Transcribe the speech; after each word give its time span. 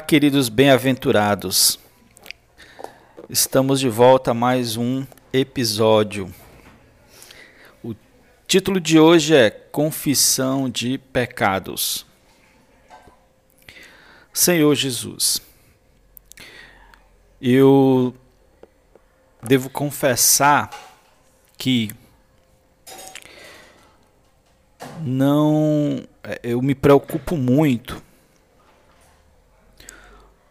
Queridos 0.00 0.48
bem-aventurados. 0.48 1.78
Estamos 3.30 3.78
de 3.78 3.88
volta 3.88 4.32
a 4.32 4.34
mais 4.34 4.76
um 4.76 5.06
episódio. 5.32 6.34
O 7.82 7.94
título 8.46 8.80
de 8.80 8.98
hoje 8.98 9.36
é 9.36 9.50
Confissão 9.50 10.68
de 10.68 10.98
Pecados. 10.98 12.04
Senhor 14.32 14.74
Jesus, 14.74 15.40
eu 17.40 18.14
devo 19.42 19.70
confessar 19.70 20.70
que 21.56 21.90
não 25.00 26.02
eu 26.42 26.60
me 26.60 26.74
preocupo 26.74 27.36
muito 27.36 28.02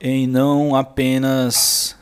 em 0.06 0.28
não 0.28 0.76
apenas 0.76 1.96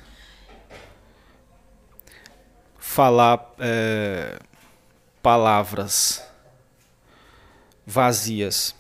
falar 2.80 3.54
é, 3.60 4.40
palavras 5.22 6.24
vazias. 7.86 8.74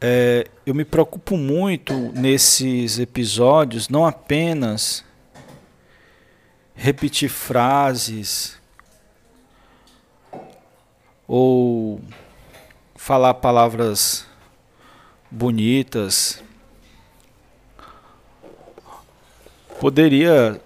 É, 0.00 0.48
eu 0.64 0.74
me 0.74 0.84
preocupo 0.84 1.36
muito 1.36 1.92
nesses 2.12 2.98
episódios, 2.98 3.90
não 3.90 4.06
apenas 4.06 5.04
repetir 6.74 7.28
frases 7.28 8.58
ou 11.26 12.00
falar 12.96 13.34
palavras 13.34 14.27
bonitas. 15.30 16.42
Poderia 19.80 20.60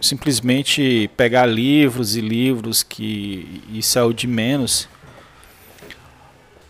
simplesmente 0.00 1.10
pegar 1.16 1.46
livros 1.46 2.16
e 2.16 2.20
livros 2.20 2.82
que 2.82 3.62
isso 3.72 3.98
é 3.98 4.02
o 4.02 4.12
de 4.12 4.26
menos 4.26 4.88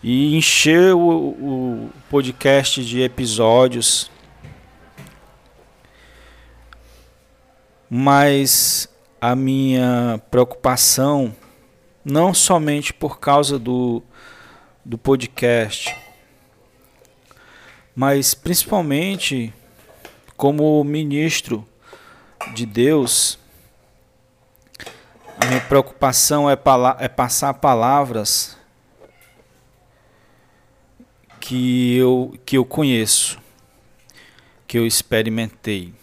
e 0.01 0.35
encher 0.35 0.93
o, 0.93 0.99
o 0.99 1.89
podcast 2.11 2.85
de 2.85 3.01
episódios. 3.01 4.09
Mas 7.89 8.87
a 9.19 9.35
minha 9.35 10.21
preocupação, 10.29 11.35
não 12.03 12.35
somente 12.35 12.93
por 12.93 13.19
causa 13.19 13.57
do 13.57 14.03
do 14.85 14.99
podcast, 14.99 15.97
mas 17.95 18.35
principalmente 18.35 19.51
como 20.37 20.83
ministro 20.83 21.67
de 22.53 22.67
Deus, 22.67 23.39
a 25.39 25.45
minha 25.47 25.61
preocupação 25.61 26.47
é, 26.47 26.57
é 26.99 27.07
passar 27.07 27.55
palavras 27.55 28.55
que 31.39 31.95
eu, 31.97 32.37
que 32.45 32.57
eu 32.57 32.63
conheço, 32.63 33.39
que 34.67 34.77
eu 34.77 34.85
experimentei. 34.85 35.95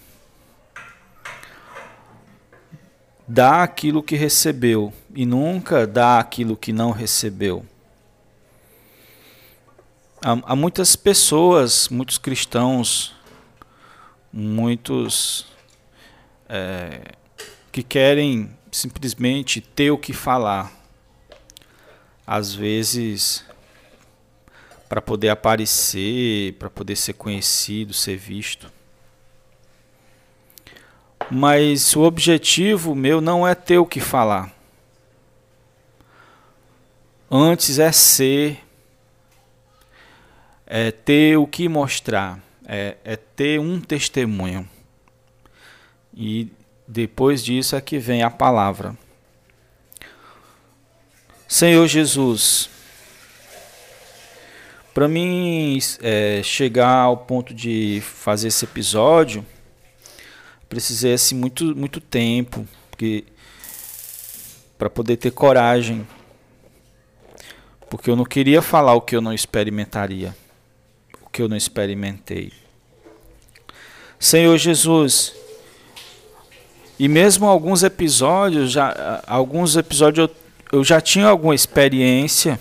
Dá 3.29 3.63
aquilo 3.63 4.03
que 4.03 4.17
recebeu 4.17 4.93
e 5.15 5.25
nunca 5.25 5.87
dá 5.87 6.19
aquilo 6.19 6.57
que 6.57 6.73
não 6.73 6.91
recebeu. 6.91 7.65
Há, 10.25 10.53
há 10.53 10.57
muitas 10.57 10.95
pessoas, 10.95 11.89
muitos 11.89 12.17
cristãos, 12.17 13.13
muitos 14.33 15.47
é, 16.49 17.17
que 17.73 17.83
querem 17.83 18.57
simplesmente 18.71 19.61
ter 19.61 19.91
o 19.91 19.99
que 19.99 20.13
falar. 20.13 20.73
Às 22.25 22.55
vezes, 22.55 23.45
para 24.89 25.03
poder 25.03 25.31
aparecer, 25.31 26.53
para 26.53 26.71
poder 26.71 26.95
ser 26.95 27.15
conhecido, 27.15 27.93
ser 27.93 28.17
visto. 28.17 28.71
Mas 31.29 31.97
o 31.97 32.03
objetivo 32.03 32.95
meu 32.95 33.21
não 33.21 33.47
é 33.47 33.57
ter 33.57 33.79
o 33.79 33.87
que 33.87 33.99
falar. 33.99 34.55
Antes 37.29 37.81
é 37.81 37.91
ser 37.91 38.63
é 40.75 40.91
ter 40.91 41.37
o 41.37 41.47
que 41.47 41.69
mostrar, 41.69 42.43
é, 42.67 42.97
é 43.05 43.15
ter 43.15 43.61
um 43.61 43.79
testemunho. 43.79 44.67
E 46.15 46.49
depois 46.89 47.45
disso 47.45 47.77
é 47.77 47.81
que 47.83 47.99
vem 47.99 48.23
a 48.23 48.31
palavra. 48.31 48.97
Senhor 51.47 51.87
Jesus, 51.87 52.71
para 54.95 55.07
mim 55.09 55.79
é, 56.01 56.41
chegar 56.43 57.01
ao 57.01 57.19
ponto 57.19 57.53
de 57.53 58.01
fazer 58.03 58.49
esse 58.49 58.65
episódio, 58.65 59.45
precisei 60.71 61.13
assim, 61.13 61.35
muito, 61.35 61.77
muito 61.77 62.01
tempo 62.01 62.67
porque 62.91 63.25
para 64.79 64.89
poder 64.89 65.19
ter 65.19 65.33
coragem, 65.33 66.09
porque 67.91 68.09
eu 68.09 68.17
não 68.17 68.25
queria 68.25 68.63
falar 68.63 68.95
o 68.95 69.03
que 69.03 69.15
eu 69.15 69.21
não 69.21 69.35
experimentaria 69.35 70.35
que 71.33 71.41
eu 71.41 71.49
não 71.49 71.57
experimentei. 71.57 72.53
Senhor 74.21 74.57
Jesus, 74.59 75.35
e 76.99 77.09
mesmo 77.09 77.47
alguns 77.47 77.83
episódios, 77.83 78.71
já, 78.71 79.21
alguns 79.27 79.77
episódios 79.77 80.29
eu, 80.29 80.79
eu 80.79 80.85
já 80.85 81.01
tinha 81.01 81.27
alguma 81.27 81.55
experiência, 81.55 82.61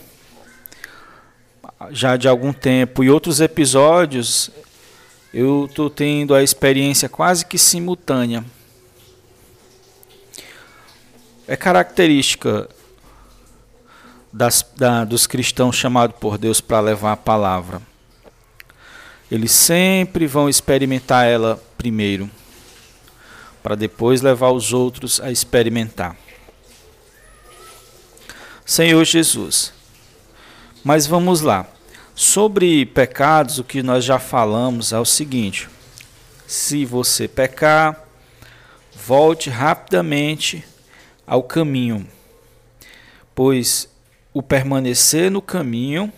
já 1.91 2.15
de 2.15 2.27
algum 2.27 2.53
tempo, 2.53 3.03
e 3.03 3.09
outros 3.09 3.41
episódios 3.41 4.49
eu 5.33 5.65
estou 5.69 5.89
tendo 5.89 6.33
a 6.33 6.41
experiência 6.41 7.07
quase 7.07 7.45
que 7.45 7.57
simultânea. 7.57 8.43
É 11.47 11.55
característica 11.55 12.69
das, 14.31 14.65
da, 14.75 15.03
dos 15.03 15.27
cristãos 15.27 15.75
chamados 15.75 16.15
por 16.17 16.37
Deus 16.37 16.61
para 16.61 16.79
levar 16.79 17.11
a 17.11 17.17
palavra. 17.17 17.90
Eles 19.31 19.53
sempre 19.53 20.27
vão 20.27 20.49
experimentar 20.49 21.25
ela 21.25 21.63
primeiro, 21.77 22.29
para 23.63 23.75
depois 23.75 24.21
levar 24.21 24.51
os 24.51 24.73
outros 24.73 25.21
a 25.21 25.31
experimentar. 25.31 26.17
Senhor 28.65 29.05
Jesus. 29.05 29.71
Mas 30.83 31.07
vamos 31.07 31.39
lá. 31.39 31.65
Sobre 32.13 32.85
pecados, 32.85 33.57
o 33.57 33.63
que 33.63 33.81
nós 33.81 34.03
já 34.03 34.19
falamos 34.19 34.91
é 34.91 34.99
o 34.99 35.05
seguinte: 35.05 35.69
se 36.45 36.83
você 36.83 37.25
pecar, 37.25 38.05
volte 38.93 39.49
rapidamente 39.49 40.65
ao 41.25 41.41
caminho, 41.41 42.05
pois 43.33 43.87
o 44.33 44.43
permanecer 44.43 45.31
no 45.31 45.41
caminho 45.41 46.11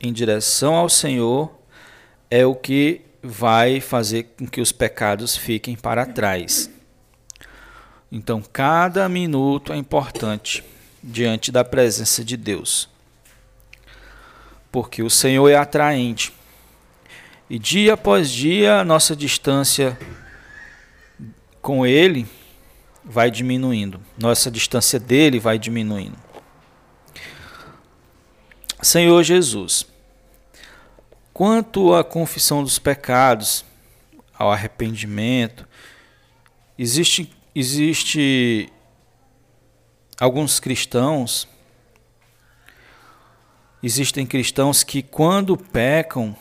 em 0.00 0.12
direção 0.12 0.76
ao 0.76 0.88
Senhor 0.88 1.59
é 2.30 2.46
o 2.46 2.54
que 2.54 3.00
vai 3.22 3.80
fazer 3.80 4.34
com 4.38 4.46
que 4.46 4.60
os 4.60 4.72
pecados 4.72 5.36
fiquem 5.36 5.76
para 5.76 6.06
trás. 6.06 6.70
Então, 8.10 8.42
cada 8.42 9.08
minuto 9.08 9.72
é 9.72 9.76
importante 9.76 10.64
diante 11.02 11.52
da 11.52 11.64
presença 11.64 12.24
de 12.24 12.36
Deus. 12.36 12.88
Porque 14.72 15.02
o 15.02 15.10
Senhor 15.10 15.48
é 15.48 15.56
atraente. 15.56 16.32
E 17.48 17.58
dia 17.58 17.94
após 17.94 18.30
dia, 18.30 18.80
a 18.80 18.84
nossa 18.84 19.16
distância 19.16 19.98
com 21.60 21.84
Ele 21.84 22.26
vai 23.04 23.30
diminuindo. 23.30 24.00
Nossa 24.16 24.50
distância 24.50 24.98
dele 24.98 25.40
vai 25.40 25.58
diminuindo. 25.58 26.16
Senhor 28.82 29.22
Jesus, 29.22 29.86
Quanto 31.32 31.94
à 31.94 32.04
confissão 32.04 32.62
dos 32.62 32.78
pecados, 32.78 33.64
ao 34.40 34.50
arrependimento. 34.50 35.68
Existe, 36.78 37.30
existe 37.54 38.72
alguns 40.18 40.58
cristãos, 40.58 41.46
existem 43.82 44.24
cristãos 44.24 44.82
que 44.82 45.02
quando 45.02 45.58
pecam, 45.58 46.34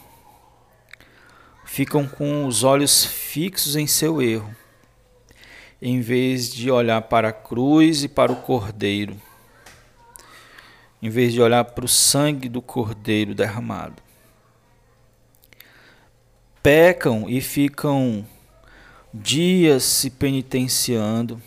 ficam 1.66 2.08
com 2.08 2.46
os 2.46 2.64
olhos 2.64 3.04
fixos 3.04 3.76
em 3.76 3.86
seu 3.86 4.22
erro, 4.22 4.56
em 5.81 6.00
vez 6.00 6.54
de 6.54 6.72
olhar 6.72 7.02
para 7.02 7.28
a 7.28 7.34
cruz 7.34 8.06
e 8.06 8.08
para 8.08 8.31
o 8.31 8.38
cordeiro, 8.38 9.22
em 11.02 11.10
vez 11.10 11.34
de 11.34 11.42
olhar 11.42 11.66
para 11.66 11.84
o 11.84 11.90
sangue 11.90 12.48
do 12.48 12.62
cordeiro 12.62 13.36
derramado. 13.36 14.08
Pecam 16.61 17.30
e 17.30 17.42
ficam 17.42 18.25
dias 19.13 19.83
se 19.83 20.09
penitenciando, 20.09 21.42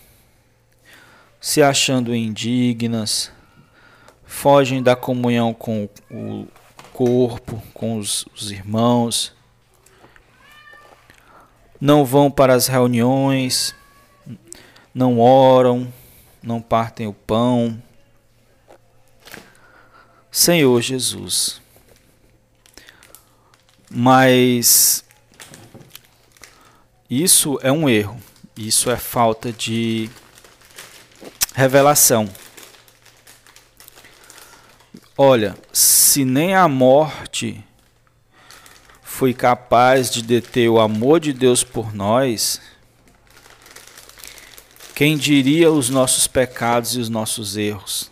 se 1.41 1.63
achando 1.63 2.15
indignas, 2.15 3.31
fogem 4.25 4.83
da 4.83 4.97
comunhão 4.97 5.55
com 5.55 5.89
o 6.11 6.47
corpo, 6.93 7.63
com 7.73 7.99
os, 7.99 8.27
os 8.35 8.51
irmãos 8.51 9.35
não 11.83 12.05
vão 12.05 12.31
para 12.31 12.55
as 12.55 12.69
reuniões, 12.69 13.75
não 14.95 15.19
oram, 15.19 15.93
não 16.41 16.63
partem 16.63 17.09
o 17.09 17.13
pão. 17.13 17.83
Senhor 20.31 20.81
Jesus. 20.81 21.62
Mas 23.95 25.05
isso 27.11 27.59
é 27.63 27.71
um 27.71 27.91
erro, 27.91 28.19
isso 28.57 28.91
é 28.91 28.97
falta 28.97 29.53
de 29.53 30.09
revelação. 31.55 32.27
Olha, 35.17 35.55
se 35.75 36.25
nem 36.25 36.55
a 36.55 36.67
morte 36.69 37.63
foi 39.03 39.35
capaz 39.35 40.11
de 40.11 40.23
deter 40.23 40.71
o 40.71 40.81
amor 40.81 41.21
de 41.21 41.35
Deus 41.35 41.63
por 41.63 41.95
nós, 41.95 42.63
quem 44.95 45.19
diria 45.19 45.71
os 45.71 45.91
nossos 45.91 46.27
pecados 46.27 46.95
e 46.95 46.99
os 46.99 47.11
nossos 47.11 47.59
erros? 47.59 48.12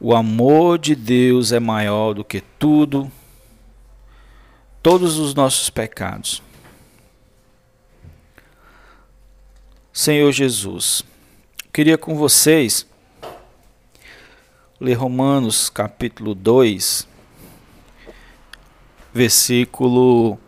O 0.00 0.14
amor 0.14 0.78
de 0.78 0.94
Deus 0.94 1.52
é 1.52 1.60
maior 1.60 2.14
do 2.14 2.24
que 2.24 2.40
tudo, 2.40 3.10
todos 4.82 5.18
os 5.18 5.34
nossos 5.34 5.70
pecados. 5.70 6.42
Senhor 9.92 10.30
Jesus, 10.32 11.02
queria 11.72 11.96
com 11.96 12.14
vocês 12.16 12.86
ler 14.78 14.94
Romanos 14.94 15.70
capítulo 15.70 16.34
2 16.34 17.16
versículo 19.16 20.38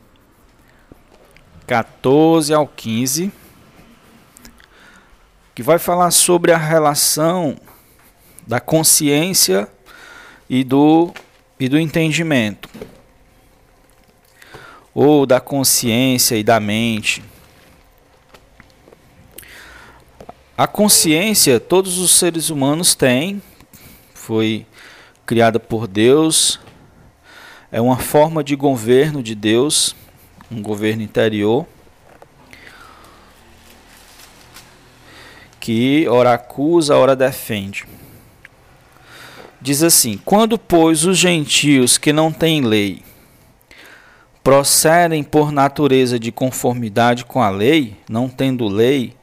14 1.66 2.52
ao 2.52 2.68
15, 2.68 3.32
que 5.54 5.62
vai 5.62 5.78
falar 5.78 6.10
sobre 6.10 6.52
a 6.52 6.58
relação 6.58 7.56
da 8.48 8.58
consciência 8.58 9.68
e 10.48 10.64
do, 10.64 11.12
e 11.60 11.68
do 11.68 11.78
entendimento, 11.78 12.66
ou 14.94 15.26
da 15.26 15.38
consciência 15.38 16.34
e 16.34 16.42
da 16.42 16.58
mente. 16.58 17.22
A 20.56 20.66
consciência 20.66 21.60
todos 21.60 21.98
os 21.98 22.12
seres 22.12 22.48
humanos 22.48 22.94
têm, 22.94 23.42
foi 24.14 24.66
criada 25.26 25.60
por 25.60 25.86
Deus, 25.86 26.58
é 27.70 27.82
uma 27.82 27.98
forma 27.98 28.42
de 28.42 28.56
governo 28.56 29.22
de 29.22 29.34
Deus, 29.34 29.94
um 30.50 30.62
governo 30.62 31.02
interior, 31.02 31.66
que 35.60 36.08
ora 36.08 36.32
acusa, 36.32 36.96
ora 36.96 37.14
defende. 37.14 37.97
Diz 39.60 39.82
assim: 39.82 40.18
Quando, 40.24 40.58
pois, 40.58 41.04
os 41.04 41.18
gentios 41.18 41.98
que 41.98 42.12
não 42.12 42.32
têm 42.32 42.62
lei 42.62 43.02
procedem 44.42 45.22
por 45.22 45.52
natureza 45.52 46.18
de 46.18 46.32
conformidade 46.32 47.24
com 47.24 47.42
a 47.42 47.50
lei, 47.50 47.96
não 48.08 48.28
tendo 48.28 48.66
lei, 48.66 49.14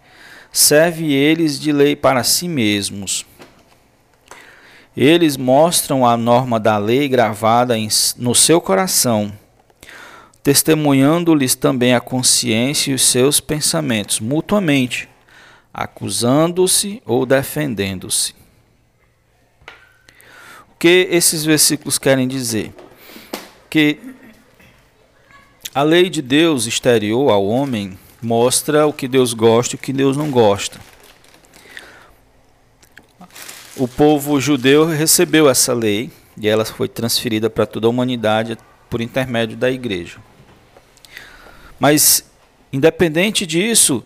serve 0.52 1.12
eles 1.12 1.60
de 1.60 1.72
lei 1.72 1.96
para 1.96 2.24
si 2.24 2.48
mesmos 2.48 3.26
eles 4.96 5.36
mostram 5.36 6.06
a 6.06 6.16
norma 6.16 6.60
da 6.60 6.78
lei 6.78 7.08
gravada 7.10 7.78
em, 7.78 7.90
no 8.18 8.34
seu 8.34 8.62
coração, 8.62 9.32
testemunhando-lhes 10.42 11.54
também 11.54 11.94
a 11.94 12.00
consciência 12.00 12.92
e 12.92 12.94
os 12.94 13.02
seus 13.02 13.42
pensamentos 13.42 14.22
mutuamente, 14.22 15.10
acusando-se 15.74 17.02
ou 17.06 17.26
defendendo-se. 17.26 18.34
Que 20.86 21.08
esses 21.10 21.44
versículos 21.44 21.98
querem 21.98 22.28
dizer? 22.28 22.72
Que 23.72 23.98
a 25.74 25.82
lei 25.82 26.12
de 26.12 26.22
Deus 26.22 26.68
exterior 26.68 27.32
ao 27.32 27.48
homem 27.48 27.98
mostra 28.22 28.86
o 28.86 28.94
que 28.94 29.08
Deus 29.08 29.34
gosta 29.34 29.76
e 29.76 29.78
o 29.78 29.80
que 29.80 29.92
Deus 29.92 30.16
não 30.16 30.30
gosta 30.30 30.80
o 33.78 33.88
povo 33.88 34.40
judeu 34.40 34.86
recebeu 34.86 35.50
essa 35.50 35.74
lei 35.74 36.10
e 36.38 36.48
ela 36.48 36.64
foi 36.64 36.88
transferida 36.88 37.50
para 37.50 37.66
toda 37.66 37.88
a 37.88 37.90
humanidade 37.90 38.58
por 38.90 39.02
intermédio 39.02 39.58
da 39.58 39.70
igreja. 39.70 40.18
Mas, 41.80 42.24
independente 42.72 43.46
disso, 43.46 44.04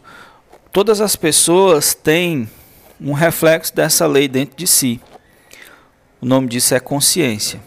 todas 0.71 1.01
as 1.01 1.15
pessoas 1.15 1.93
têm 1.93 2.49
um 2.99 3.13
reflexo 3.13 3.75
dessa 3.75 4.07
lei 4.07 4.27
dentro 4.27 4.57
de 4.57 4.65
si. 4.65 4.99
O 6.21 6.25
nome 6.25 6.47
disso 6.47 6.75
é 6.75 6.79
consciência. 6.79 7.61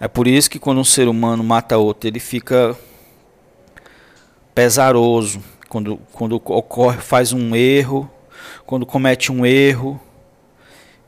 É 0.00 0.08
por 0.08 0.26
isso 0.26 0.48
que 0.48 0.58
quando 0.58 0.78
um 0.78 0.84
ser 0.84 1.08
humano 1.08 1.44
mata 1.44 1.76
outro, 1.76 2.08
ele 2.08 2.20
fica 2.20 2.76
pesaroso. 4.54 5.42
Quando, 5.68 5.98
quando 6.12 6.36
ocorre, 6.36 6.98
faz 6.98 7.32
um 7.32 7.54
erro, 7.54 8.10
quando 8.64 8.86
comete 8.86 9.30
um 9.30 9.44
erro, 9.44 10.00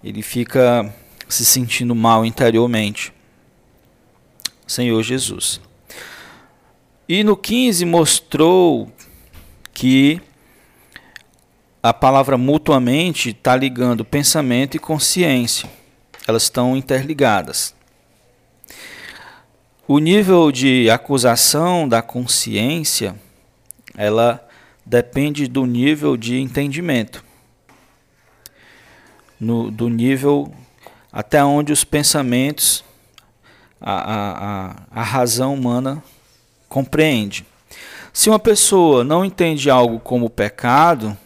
ele 0.04 0.20
fica 0.20 0.94
se 1.28 1.44
sentindo 1.44 1.94
mal 1.94 2.24
interiormente. 2.24 3.12
Senhor 4.66 5.02
Jesus. 5.02 5.60
E 7.08 7.24
no 7.24 7.36
15 7.36 7.86
mostrou 7.86 8.92
que 9.72 10.20
a 11.82 11.92
palavra 11.92 12.36
mutuamente 12.36 13.30
está 13.30 13.56
ligando 13.56 14.04
pensamento 14.04 14.76
e 14.76 14.80
consciência. 14.80 15.68
Elas 16.26 16.44
estão 16.44 16.76
interligadas. 16.76 17.74
O 19.86 19.98
nível 19.98 20.52
de 20.52 20.90
acusação 20.90 21.88
da 21.88 22.02
consciência, 22.02 23.14
ela 23.96 24.46
depende 24.84 25.46
do 25.46 25.64
nível 25.64 26.16
de 26.16 26.38
entendimento 26.38 27.24
no, 29.38 29.70
do 29.70 29.88
nível 29.88 30.52
até 31.12 31.44
onde 31.44 31.72
os 31.72 31.84
pensamentos, 31.84 32.84
a, 33.80 34.74
a, 34.92 35.00
a 35.00 35.02
razão 35.02 35.54
humana 35.54 36.02
compreende. 36.68 37.46
Se 38.12 38.28
uma 38.28 38.38
pessoa 38.38 39.04
não 39.04 39.24
entende 39.24 39.70
algo 39.70 40.00
como 40.00 40.28
pecado, 40.28 41.16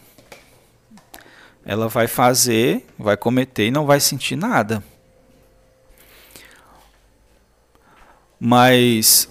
ela 1.65 1.87
vai 1.87 2.07
fazer, 2.07 2.85
vai 2.97 3.15
cometer 3.15 3.67
e 3.67 3.71
não 3.71 3.85
vai 3.85 3.99
sentir 3.99 4.35
nada. 4.35 4.83
Mas 8.39 9.29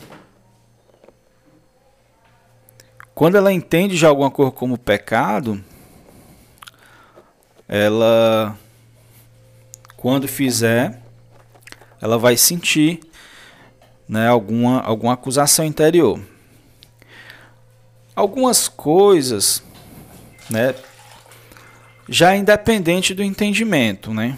quando 3.15 3.37
ela 3.37 3.53
entende 3.53 3.97
já 3.97 4.09
alguma 4.09 4.31
coisa 4.31 4.51
como 4.51 4.79
pecado, 4.79 5.63
ela 7.69 8.57
quando 9.97 10.27
fizer, 10.27 11.01
ela 12.01 12.19
vai 12.19 12.37
sentir 12.37 13.01
né, 14.09 14.27
alguma, 14.27 14.81
alguma 14.81 15.13
acusação 15.13 15.65
interior. 15.65 16.21
Algumas 18.17 18.67
coisas, 18.67 19.63
né, 20.51 20.75
já 22.13 22.37
independente 22.37 23.15
do 23.15 23.23
entendimento, 23.23 24.13
né? 24.13 24.37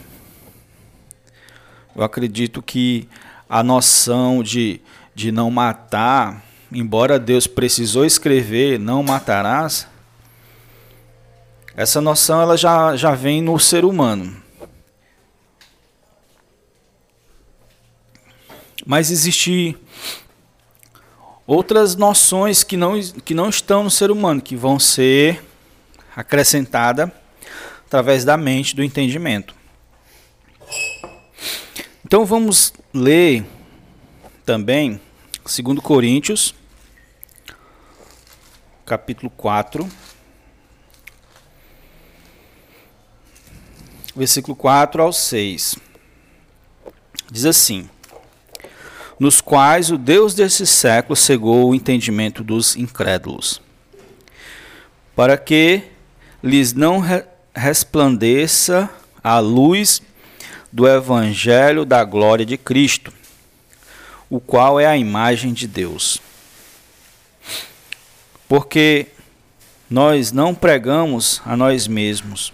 Eu 1.94 2.04
acredito 2.04 2.62
que 2.62 3.08
a 3.48 3.64
noção 3.64 4.44
de, 4.44 4.80
de 5.12 5.32
não 5.32 5.50
matar, 5.50 6.40
embora 6.70 7.18
Deus 7.18 7.48
precisou 7.48 8.04
escrever 8.04 8.78
não 8.78 9.02
matarás, 9.02 9.88
essa 11.76 12.00
noção 12.00 12.40
ela 12.40 12.56
já, 12.56 12.94
já 12.94 13.12
vem 13.12 13.42
no 13.42 13.58
ser 13.58 13.84
humano. 13.84 14.40
Mas 18.86 19.10
existe 19.10 19.76
outras 21.44 21.96
noções 21.96 22.62
que 22.62 22.76
não, 22.76 23.00
que 23.24 23.34
não 23.34 23.48
estão 23.48 23.82
no 23.82 23.90
ser 23.90 24.12
humano, 24.12 24.40
que 24.40 24.54
vão 24.54 24.78
ser 24.78 25.44
acrescentadas 26.14 27.10
através 27.94 28.24
da 28.24 28.36
mente, 28.36 28.74
do 28.74 28.82
entendimento. 28.82 29.54
Então 32.04 32.24
vamos 32.24 32.72
ler 32.92 33.46
também 34.44 35.00
2 35.44 35.78
Coríntios, 35.78 36.56
capítulo 38.84 39.30
4, 39.30 39.88
versículo 44.16 44.56
4 44.56 45.00
ao 45.00 45.12
6. 45.12 45.76
Diz 47.30 47.44
assim: 47.44 47.88
Nos 49.20 49.40
quais 49.40 49.92
o 49.92 49.96
Deus 49.96 50.34
desse 50.34 50.66
século 50.66 51.14
cegou 51.14 51.70
o 51.70 51.74
entendimento 51.76 52.42
dos 52.42 52.74
incrédulos, 52.74 53.62
para 55.14 55.38
que 55.38 55.80
lhes 56.42 56.72
não 56.72 56.98
resplandeça 57.54 58.90
a 59.22 59.38
luz 59.38 60.02
do 60.72 60.88
Evangelho 60.88 61.84
da 61.84 62.02
glória 62.04 62.44
de 62.44 62.56
Cristo, 62.56 63.12
o 64.28 64.40
qual 64.40 64.80
é 64.80 64.86
a 64.86 64.96
imagem 64.96 65.52
de 65.52 65.68
Deus. 65.68 66.20
Porque 68.48 69.06
nós 69.88 70.32
não 70.32 70.54
pregamos 70.54 71.40
a 71.44 71.56
nós 71.56 71.86
mesmos, 71.86 72.52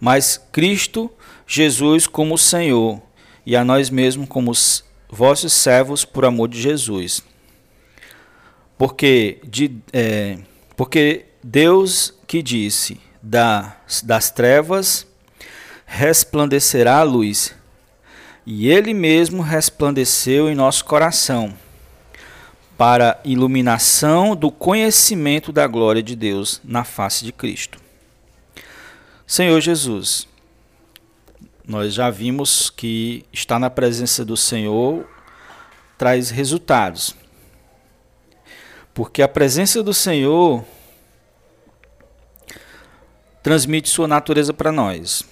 mas 0.00 0.40
Cristo 0.50 1.10
Jesus 1.46 2.06
como 2.06 2.36
Senhor, 2.36 3.00
e 3.44 3.54
a 3.54 3.64
nós 3.64 3.88
mesmos 3.88 4.28
como 4.28 4.52
vossos 5.08 5.52
servos 5.52 6.04
por 6.04 6.24
amor 6.24 6.48
de 6.48 6.60
Jesus. 6.60 7.22
Porque, 8.76 9.38
de, 9.44 9.78
é, 9.92 10.38
porque 10.76 11.26
Deus 11.48 12.12
que 12.26 12.42
disse: 12.42 13.00
das, 13.22 14.02
das 14.02 14.30
trevas 14.32 15.06
resplandecerá 15.86 16.98
a 16.98 17.02
luz. 17.04 17.54
E 18.44 18.68
ele 18.68 18.92
mesmo 18.92 19.42
resplandeceu 19.42 20.50
em 20.50 20.56
nosso 20.56 20.84
coração, 20.84 21.54
para 22.76 23.20
iluminação 23.24 24.34
do 24.34 24.50
conhecimento 24.50 25.52
da 25.52 25.68
glória 25.68 26.02
de 26.02 26.16
Deus 26.16 26.60
na 26.64 26.82
face 26.82 27.24
de 27.24 27.32
Cristo. 27.32 27.78
Senhor 29.24 29.60
Jesus, 29.60 30.26
nós 31.64 31.94
já 31.94 32.10
vimos 32.10 32.70
que 32.70 33.24
estar 33.32 33.60
na 33.60 33.70
presença 33.70 34.24
do 34.24 34.36
Senhor 34.36 35.08
traz 35.96 36.30
resultados. 36.30 37.16
Porque 38.92 39.22
a 39.22 39.28
presença 39.28 39.82
do 39.82 39.94
Senhor 39.94 40.64
transmite 43.46 43.88
sua 43.88 44.08
natureza 44.08 44.52
para 44.52 44.72
nós, 44.72 45.22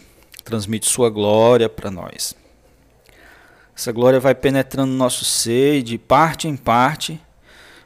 transmite 0.44 0.88
sua 0.88 1.10
glória 1.10 1.68
para 1.68 1.90
nós. 1.90 2.32
Essa 3.76 3.90
glória 3.90 4.20
vai 4.20 4.36
penetrando 4.36 4.92
no 4.92 4.96
nosso 4.96 5.24
ser 5.24 5.78
e 5.78 5.82
de 5.82 5.98
parte 5.98 6.46
em 6.46 6.56
parte 6.56 7.20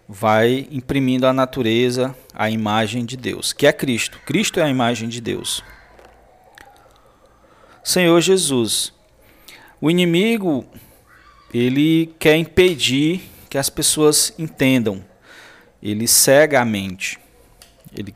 vai 0.07 0.69
imprimindo 0.71 1.27
a 1.27 1.33
natureza, 1.33 2.15
a 2.35 2.51
imagem 2.51 3.07
de 3.07 3.17
Deus, 3.17 3.55
que 3.55 3.67
é 3.67 3.73
Cristo. 3.73 4.19
Cristo 4.27 4.61
é 4.61 4.65
a 4.65 4.69
imagem 4.69 5.09
de 5.09 5.19
Deus. 5.19 5.65
Senhor 7.83 8.21
Jesus, 8.21 8.93
o 9.81 9.91
inimigo 9.91 10.67
ele 11.55 12.15
quer 12.19 12.37
impedir 12.37 13.23
que 13.49 13.57
as 13.57 13.71
pessoas 13.71 14.35
entendam. 14.39 15.03
Ele 15.83 16.07
cega 16.07 16.61
a 16.61 16.67
mente. 16.67 17.19
Ele 17.97 18.15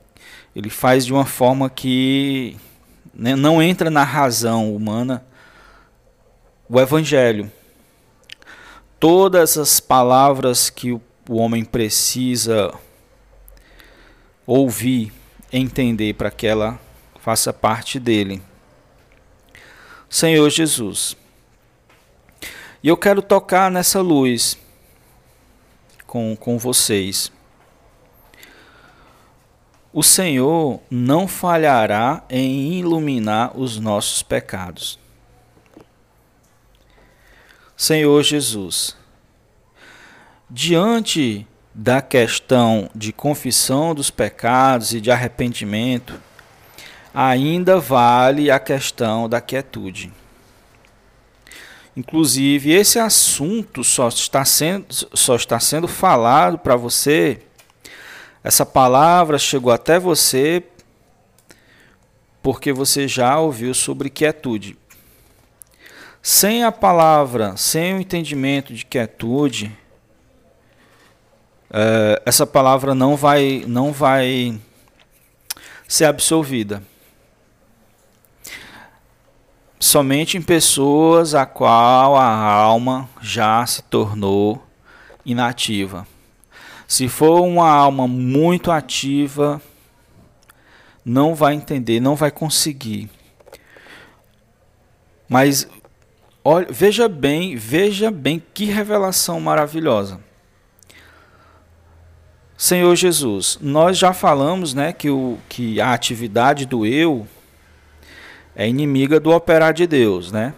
ele 0.55 0.71
faz 0.71 1.07
de 1.07 1.13
uma 1.13 1.25
forma 1.25 1.71
que 1.71 2.57
né, 3.15 3.35
não 3.35 3.63
entra 3.63 3.91
na 3.91 4.05
razão 4.05 4.75
humana 4.75 5.25
o 6.69 6.81
evangelho. 6.81 7.51
Todas 9.01 9.59
as 9.59 9.81
palavras 9.81 10.71
que 10.71 10.93
o, 10.93 11.01
o 11.29 11.37
homem 11.37 11.65
precisa 11.65 12.73
ouvir, 14.47 15.13
entender 15.53 16.15
para 16.15 16.31
que 16.31 16.47
ela 16.47 16.79
faça 17.21 17.53
parte 17.53 17.99
dele. 17.99 18.43
Senhor 20.09 20.49
Jesus. 20.51 21.17
E 22.83 22.89
eu 22.89 22.97
quero 22.97 23.23
tocar 23.23 23.71
nessa 23.71 24.01
luz 24.01 24.59
com, 26.07 26.37
com 26.37 26.59
vocês. 26.59 27.33
O 29.93 30.03
Senhor 30.03 30.81
não 30.91 31.29
falhará 31.29 32.25
em 32.31 32.73
iluminar 32.73 33.53
os 33.55 33.79
nossos 33.79 34.23
pecados. 34.23 34.99
Senhor 37.77 38.23
Jesus, 38.23 38.97
diante 40.49 41.47
da 41.75 42.01
questão 42.01 42.89
de 42.95 43.13
confissão 43.13 43.95
dos 43.95 44.09
pecados 44.09 44.95
e 44.95 45.01
de 45.01 45.11
arrependimento, 45.11 46.19
ainda 47.13 47.79
vale 47.79 48.51
a 48.51 48.59
questão 48.59 49.29
da 49.29 49.43
quietude. 49.43 50.11
Inclusive, 51.95 52.71
esse 52.73 52.99
assunto 52.99 53.85
só 53.85 54.09
está 54.09 54.43
sendo, 54.45 54.87
só 55.13 55.37
está 55.37 55.61
sendo 55.61 55.87
falado 55.87 56.57
para 56.57 56.77
você 56.77 57.43
essa 58.45 58.67
palavra 58.67 59.39
chegou 59.39 59.73
até 59.73 59.99
você 59.99 60.65
porque 62.43 62.73
você 62.73 63.07
já 63.07 63.39
ouviu 63.39 63.73
sobre 63.73 64.11
quietude. 64.11 64.77
Sem 66.21 66.65
a 66.65 66.73
palavra, 66.73 67.57
sem 67.57 67.95
o 67.95 68.01
entendimento 68.01 68.75
de 68.75 68.85
quietude, 68.85 69.77
é, 71.71 72.21
essa 72.27 72.47
palavra 72.47 72.95
não 72.95 73.17
vai, 73.17 73.65
não 73.67 73.93
vai 73.93 74.61
ser 75.87 76.05
absolvida. 76.05 76.83
Somente 79.79 80.37
em 80.37 80.43
pessoas 80.43 81.35
a 81.35 81.45
qual 81.45 82.17
a 82.17 82.27
alma 82.27 83.09
já 83.21 83.65
se 83.67 83.83
tornou 83.83 84.63
inativa. 85.25 86.07
Se 86.93 87.09
for 87.09 87.41
uma 87.41 87.71
alma 87.71 88.07
muito 88.07 88.71
ativa, 88.71 89.63
não 91.03 91.35
vai 91.35 91.55
entender, 91.55 92.01
não 92.01 92.15
vai 92.15 92.31
conseguir. 92.31 93.09
Mas 95.27 95.67
olha, 96.45 96.67
veja 96.69 97.09
bem, 97.09 97.57
veja 97.57 98.11
bem 98.11 98.43
que 98.53 98.67
revelação 98.67 99.41
maravilhosa. 99.41 100.21
Senhor 102.59 102.95
Jesus, 102.95 103.59
nós 103.63 103.97
já 103.97 104.13
falamos, 104.13 104.75
né, 104.75 104.93
que, 104.93 105.09
o, 105.09 105.39
que 105.49 105.81
a 105.81 105.95
atividade 105.95 106.67
do 106.67 106.85
eu 106.85 107.27
é 108.55 108.69
inimiga 108.69 109.19
do 109.19 109.31
operar 109.31 109.73
de 109.73 109.87
Deus, 109.87 110.31
né? 110.31 110.53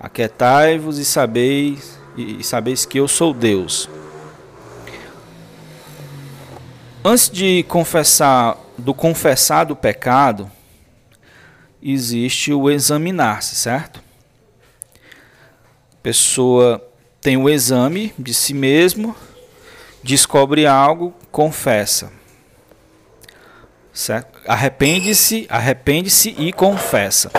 Aquietai-vos 0.00 0.98
e 0.98 1.04
sabeis 1.04 1.96
e 2.16 2.42
sabeis 2.42 2.84
que 2.84 2.98
eu 2.98 3.06
sou 3.06 3.32
Deus. 3.32 3.88
Antes 7.06 7.28
de 7.28 7.62
confessar, 7.64 8.56
do 8.78 8.94
confessar 8.94 9.64
do 9.64 9.76
pecado, 9.76 10.50
existe 11.82 12.50
o 12.50 12.70
examinar-se, 12.70 13.56
certo? 13.56 14.02
A 15.92 15.96
pessoa 16.02 16.82
tem 17.20 17.36
o 17.36 17.46
exame 17.50 18.14
de 18.18 18.32
si 18.32 18.54
mesmo, 18.54 19.14
descobre 20.02 20.66
algo, 20.66 21.12
confessa. 21.30 22.10
Certo? 23.92 24.40
Arrepende-se, 24.48 25.46
arrepende-se 25.50 26.30
e 26.38 26.54
confessa. 26.54 27.30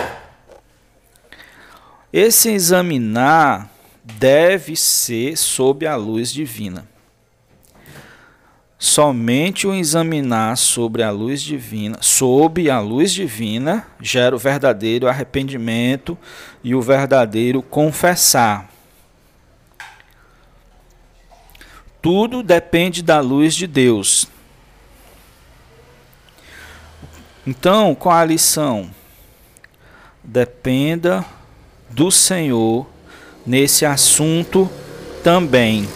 Esse 2.12 2.50
examinar 2.50 3.68
deve 4.04 4.76
ser 4.76 5.36
sob 5.36 5.84
a 5.88 5.96
luz 5.96 6.32
divina. 6.32 6.86
Somente 8.86 9.66
o 9.66 9.74
examinar 9.74 10.56
sobre 10.56 11.02
a 11.02 11.10
luz 11.10 11.42
divina, 11.42 11.98
sob 12.00 12.70
a 12.70 12.78
luz 12.78 13.12
divina, 13.12 13.84
gera 14.00 14.36
o 14.36 14.38
verdadeiro 14.38 15.08
arrependimento 15.08 16.16
e 16.62 16.72
o 16.72 16.80
verdadeiro 16.80 17.62
confessar. 17.62 18.70
Tudo 22.00 22.44
depende 22.44 23.02
da 23.02 23.18
luz 23.18 23.56
de 23.56 23.66
Deus. 23.66 24.28
Então, 27.44 27.92
qual 27.92 28.14
a 28.14 28.24
lição? 28.24 28.88
Dependa 30.22 31.24
do 31.90 32.12
Senhor 32.12 32.86
nesse 33.44 33.84
assunto 33.84 34.70
também. 35.24 35.88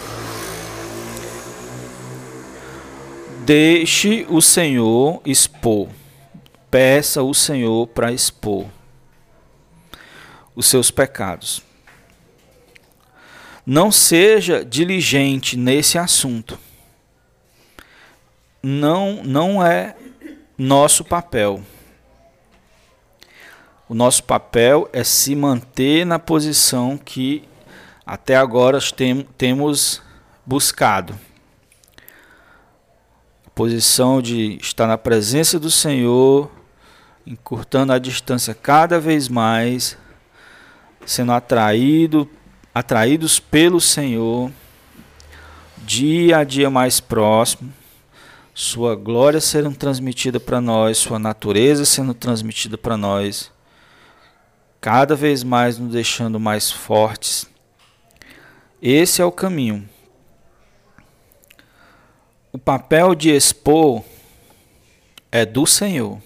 Deixe 3.43 4.23
o 4.29 4.39
Senhor 4.39 5.19
expor. 5.25 5.89
Peça 6.69 7.23
o 7.23 7.33
Senhor 7.33 7.87
para 7.87 8.11
expor 8.11 8.67
os 10.55 10.67
seus 10.67 10.91
pecados. 10.91 11.63
Não 13.65 13.91
seja 13.91 14.63
diligente 14.63 15.57
nesse 15.57 15.97
assunto. 15.97 16.57
Não, 18.61 19.23
não 19.23 19.65
é 19.65 19.95
nosso 20.55 21.03
papel. 21.03 21.63
O 23.89 23.95
nosso 23.95 24.23
papel 24.23 24.87
é 24.93 25.03
se 25.03 25.35
manter 25.35 26.05
na 26.05 26.19
posição 26.19 26.95
que 26.95 27.43
até 28.05 28.35
agora 28.35 28.77
tem, 28.95 29.27
temos 29.35 29.99
buscado 30.45 31.17
posição 33.61 34.23
de 34.23 34.57
estar 34.59 34.87
na 34.87 34.97
presença 34.97 35.59
do 35.59 35.69
Senhor, 35.69 36.49
encurtando 37.27 37.93
a 37.93 37.99
distância 37.99 38.55
cada 38.55 38.99
vez 38.99 39.27
mais, 39.29 39.95
sendo 41.05 41.31
atraído, 41.31 42.27
atraídos 42.73 43.39
pelo 43.39 43.79
Senhor, 43.79 44.51
dia 45.77 46.39
a 46.39 46.43
dia 46.43 46.71
mais 46.71 46.99
próximo, 46.99 47.71
sua 48.51 48.95
glória 48.95 49.39
sendo 49.39 49.71
transmitida 49.75 50.39
para 50.39 50.59
nós, 50.59 50.97
sua 50.97 51.19
natureza 51.19 51.85
sendo 51.85 52.15
transmitida 52.15 52.79
para 52.79 52.97
nós, 52.97 53.51
cada 54.81 55.15
vez 55.15 55.43
mais 55.43 55.77
nos 55.77 55.91
deixando 55.91 56.39
mais 56.39 56.71
fortes. 56.71 57.47
Esse 58.81 59.21
é 59.21 59.25
o 59.25 59.31
caminho 59.31 59.87
o 62.51 62.57
papel 62.57 63.15
de 63.15 63.29
expor 63.29 64.03
é 65.31 65.45
do 65.45 65.65
Senhor. 65.65 66.21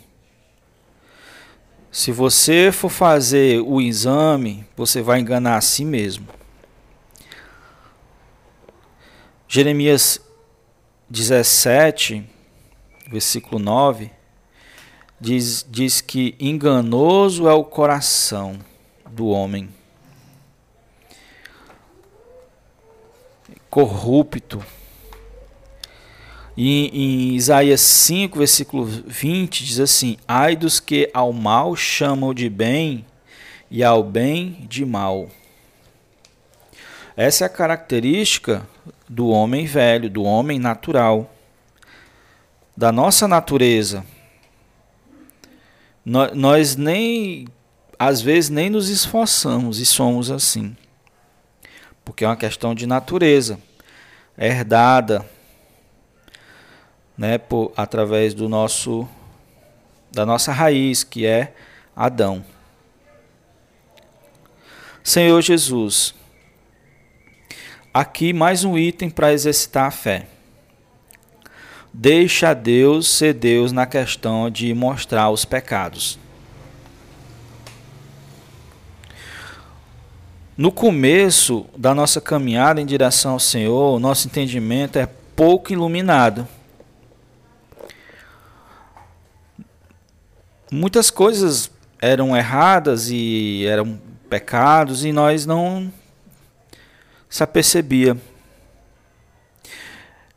Se 1.92 2.12
você 2.12 2.72
for 2.72 2.90
fazer 2.90 3.62
o 3.62 3.80
exame, 3.80 4.66
você 4.76 5.02
vai 5.02 5.20
enganar 5.20 5.58
a 5.58 5.62
si 5.62 5.86
mesmo. 5.86 6.28
Jeremias 9.48 10.20
17, 11.10 12.28
versículo 13.10 13.60
9, 13.60 14.12
diz, 15.22 15.66
diz 15.70 16.02
que 16.02 16.36
enganoso 16.40 17.48
é 17.48 17.54
o 17.54 17.64
coração 17.64 18.60
do 19.10 19.28
homem, 19.28 19.70
corrupto 23.70 24.62
e 26.58 26.88
em 26.88 27.36
Isaías 27.36 27.82
5, 27.82 28.40
versículo 28.40 28.86
20, 28.86 29.66
diz 29.66 29.80
assim: 29.80 30.18
Ai 30.26 30.56
dos 30.56 30.80
que 30.80 31.10
ao 31.14 31.34
mal 31.34 31.76
chamam 31.76 32.34
de 32.34 32.50
bem 32.50 33.06
e 33.70 33.84
ao 33.84 34.02
bem 34.04 34.66
de 34.70 34.86
mal. 34.86 35.30
Essa 37.18 37.44
é 37.44 37.48
a 37.48 37.50
característica 37.50 38.66
do 39.08 39.28
homem 39.28 39.66
velho, 39.66 40.10
do 40.10 40.24
homem 40.24 40.58
natural, 40.58 41.30
da 42.76 42.92
nossa 42.92 43.28
natureza. 43.28 44.06
Nós 46.06 46.76
nem, 46.76 47.48
às 47.98 48.22
vezes, 48.22 48.50
nem 48.50 48.70
nos 48.70 48.90
esforçamos 48.90 49.80
e 49.80 49.86
somos 49.86 50.30
assim, 50.30 50.76
porque 52.06 52.24
é 52.24 52.28
uma 52.28 52.36
questão 52.38 52.76
de 52.76 52.86
natureza, 52.86 53.60
herdada 54.38 55.26
né, 57.18 57.38
por, 57.38 57.72
através 57.76 58.34
do 58.34 58.50
nosso 58.50 59.08
da 60.12 60.26
nossa 60.26 60.52
raiz, 60.54 61.04
que 61.04 61.26
é 61.26 61.54
Adão. 61.94 62.44
Senhor 65.04 65.42
Jesus, 65.42 66.16
aqui 67.94 68.32
mais 68.32 68.64
um 68.64 68.78
item 68.78 69.10
para 69.10 69.34
exercitar 69.34 69.88
a 69.88 69.92
fé. 69.92 70.28
Deixa 71.94 72.54
Deus 72.54 73.08
ser 73.10 73.34
Deus 73.34 73.72
na 73.72 73.86
questão 73.86 74.50
de 74.50 74.74
mostrar 74.74 75.30
os 75.30 75.46
pecados. 75.46 76.18
No 80.58 80.72
começo 80.72 81.66
da 81.76 81.94
nossa 81.94 82.22
caminhada 82.22 82.80
em 82.80 82.86
direção 82.86 83.34
ao 83.34 83.40
Senhor, 83.40 84.00
nosso 84.00 84.28
entendimento 84.28 84.98
é 84.98 85.06
pouco 85.36 85.74
iluminado. 85.74 86.48
Muitas 90.72 91.10
coisas 91.10 91.72
eram 92.02 92.36
erradas 92.36 93.10
e 93.10 93.66
eram 93.66 94.00
pecados 94.30 95.06
e 95.06 95.12
nós 95.12 95.46
não 95.46 95.92
se 97.30 97.44
apercebia. 97.44 98.18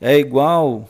É 0.00 0.16
igual 0.16 0.88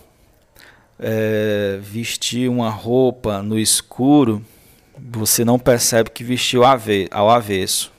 é, 0.99 1.79
vestir 1.81 2.49
uma 2.51 2.71
roupa 2.71 3.43
no 3.43 3.59
escuro, 3.59 4.45
você 4.99 5.45
não 5.45 5.59
percebe 5.59 6.11
que 6.11 6.25
vestiu 6.25 6.63
ao 7.11 7.31
avesso. 7.31 7.93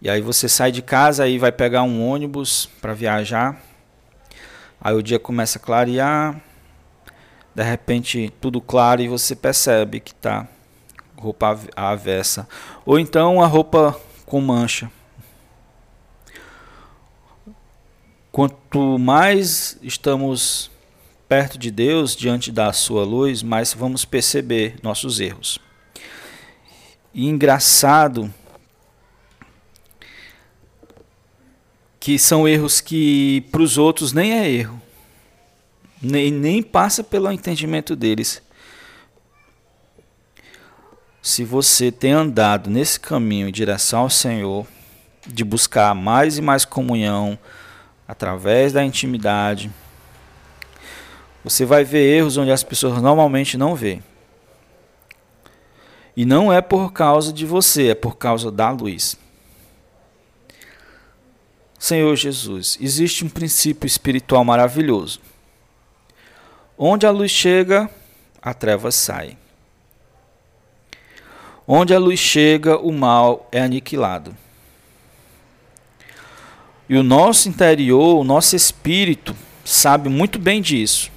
E 0.00 0.10
aí 0.10 0.20
você 0.20 0.48
sai 0.48 0.70
de 0.70 0.82
casa 0.82 1.26
e 1.26 1.38
vai 1.38 1.50
pegar 1.50 1.82
um 1.82 2.06
ônibus 2.06 2.68
para 2.80 2.92
viajar. 2.92 3.60
Aí 4.80 4.94
o 4.94 5.02
dia 5.02 5.18
começa 5.18 5.58
a 5.58 5.62
clarear, 5.62 6.40
de 7.56 7.62
repente 7.62 8.30
tudo 8.38 8.60
claro 8.60 9.00
e 9.00 9.08
você 9.08 9.34
percebe 9.34 9.98
que 9.98 10.10
está 10.12 10.46
roupa 11.16 11.58
avessa. 11.74 12.46
Ou 12.84 12.98
então 12.98 13.42
a 13.42 13.46
roupa 13.46 13.98
com 14.26 14.42
mancha. 14.42 14.92
Quanto 18.30 18.98
mais 18.98 19.78
estamos 19.80 20.70
perto 21.26 21.56
de 21.56 21.70
Deus, 21.70 22.14
diante 22.14 22.52
da 22.52 22.74
sua 22.74 23.04
luz, 23.04 23.42
mais 23.42 23.72
vamos 23.72 24.04
perceber 24.04 24.76
nossos 24.82 25.18
erros. 25.18 25.58
E 27.14 27.26
engraçado 27.26 28.32
que 31.98 32.18
são 32.18 32.46
erros 32.46 32.82
que 32.82 33.40
para 33.50 33.62
os 33.62 33.78
outros 33.78 34.12
nem 34.12 34.34
é 34.34 34.46
erro 34.46 34.82
nem, 36.02 36.30
nem 36.30 36.62
passa 36.62 37.02
pelo 37.02 37.30
entendimento 37.30 37.96
deles. 37.96 38.42
Se 41.22 41.44
você 41.44 41.90
tem 41.90 42.12
andado 42.12 42.70
nesse 42.70 43.00
caminho 43.00 43.48
em 43.48 43.52
direção 43.52 44.00
ao 44.00 44.10
Senhor, 44.10 44.66
de 45.26 45.44
buscar 45.44 45.94
mais 45.94 46.38
e 46.38 46.42
mais 46.42 46.64
comunhão 46.64 47.38
através 48.06 48.72
da 48.72 48.84
intimidade, 48.84 49.70
você 51.42 51.64
vai 51.64 51.84
ver 51.84 52.18
erros 52.18 52.36
onde 52.36 52.50
as 52.50 52.62
pessoas 52.62 53.02
normalmente 53.02 53.56
não 53.56 53.74
vê. 53.74 54.00
E 56.16 56.24
não 56.24 56.52
é 56.52 56.60
por 56.60 56.92
causa 56.92 57.32
de 57.32 57.44
você, 57.44 57.88
é 57.88 57.94
por 57.94 58.16
causa 58.16 58.50
da 58.50 58.70
luz. 58.70 59.18
Senhor 61.78 62.16
Jesus, 62.16 62.78
existe 62.80 63.24
um 63.24 63.28
princípio 63.28 63.86
espiritual 63.86 64.44
maravilhoso. 64.44 65.20
Onde 66.78 67.06
a 67.06 67.10
luz 67.10 67.30
chega, 67.30 67.90
a 68.42 68.52
treva 68.52 68.90
sai. 68.90 69.38
Onde 71.66 71.94
a 71.94 71.98
luz 71.98 72.20
chega, 72.20 72.78
o 72.78 72.92
mal 72.92 73.48
é 73.50 73.60
aniquilado. 73.62 74.36
E 76.88 76.96
o 76.96 77.02
nosso 77.02 77.48
interior, 77.48 78.18
o 78.18 78.24
nosso 78.24 78.54
espírito, 78.54 79.34
sabe 79.64 80.08
muito 80.08 80.38
bem 80.38 80.60
disso. 80.60 81.10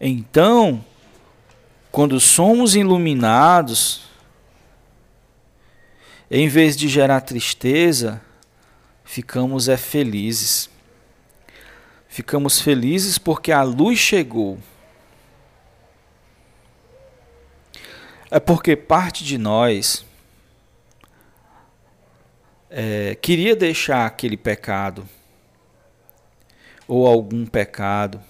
Então, 0.00 0.84
quando 1.92 2.18
somos 2.18 2.74
iluminados, 2.74 4.02
em 6.30 6.48
vez 6.48 6.76
de 6.76 6.88
gerar 6.88 7.20
tristeza, 7.20 8.20
ficamos 9.04 9.68
é 9.68 9.76
felizes 9.76 10.68
ficamos 12.10 12.60
felizes 12.60 13.16
porque 13.16 13.52
a 13.52 13.62
luz 13.62 13.98
chegou. 13.98 14.58
É 18.28 18.40
porque 18.40 18.76
parte 18.76 19.24
de 19.24 19.38
nós 19.38 20.04
é, 22.68 23.14
queria 23.14 23.54
deixar 23.56 24.06
aquele 24.06 24.36
pecado 24.36 25.08
ou 26.86 27.06
algum 27.06 27.46
pecado, 27.46 28.20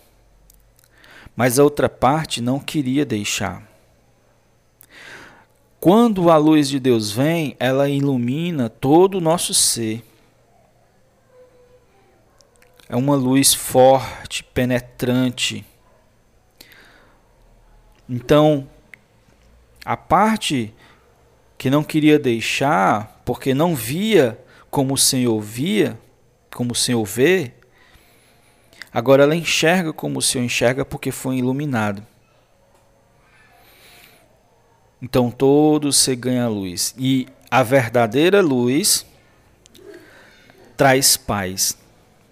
mas 1.34 1.58
a 1.58 1.64
outra 1.64 1.88
parte 1.88 2.42
não 2.42 2.60
queria 2.60 3.04
deixar. 3.06 3.66
Quando 5.78 6.30
a 6.30 6.36
luz 6.36 6.68
de 6.68 6.78
Deus 6.78 7.10
vem, 7.10 7.56
ela 7.58 7.88
ilumina 7.88 8.68
todo 8.68 9.16
o 9.16 9.20
nosso 9.20 9.54
ser. 9.54 10.04
É 12.90 12.96
uma 12.96 13.14
luz 13.14 13.54
forte, 13.54 14.42
penetrante. 14.42 15.64
Então, 18.08 18.68
a 19.84 19.96
parte 19.96 20.74
que 21.56 21.70
não 21.70 21.84
queria 21.84 22.18
deixar, 22.18 23.22
porque 23.24 23.54
não 23.54 23.76
via 23.76 24.36
como 24.72 24.94
o 24.94 24.98
Senhor 24.98 25.40
via, 25.40 25.96
como 26.52 26.72
o 26.72 26.74
Senhor 26.74 27.04
vê, 27.04 27.52
agora 28.92 29.22
ela 29.22 29.36
enxerga 29.36 29.92
como 29.92 30.18
o 30.18 30.22
Senhor 30.22 30.44
enxerga 30.44 30.84
porque 30.84 31.12
foi 31.12 31.36
iluminado. 31.36 32.04
Então 35.00 35.30
todos 35.30 35.96
se 35.96 36.16
ganha 36.16 36.48
luz. 36.48 36.92
E 36.98 37.28
a 37.48 37.62
verdadeira 37.62 38.40
luz 38.40 39.06
traz 40.76 41.16
paz, 41.16 41.78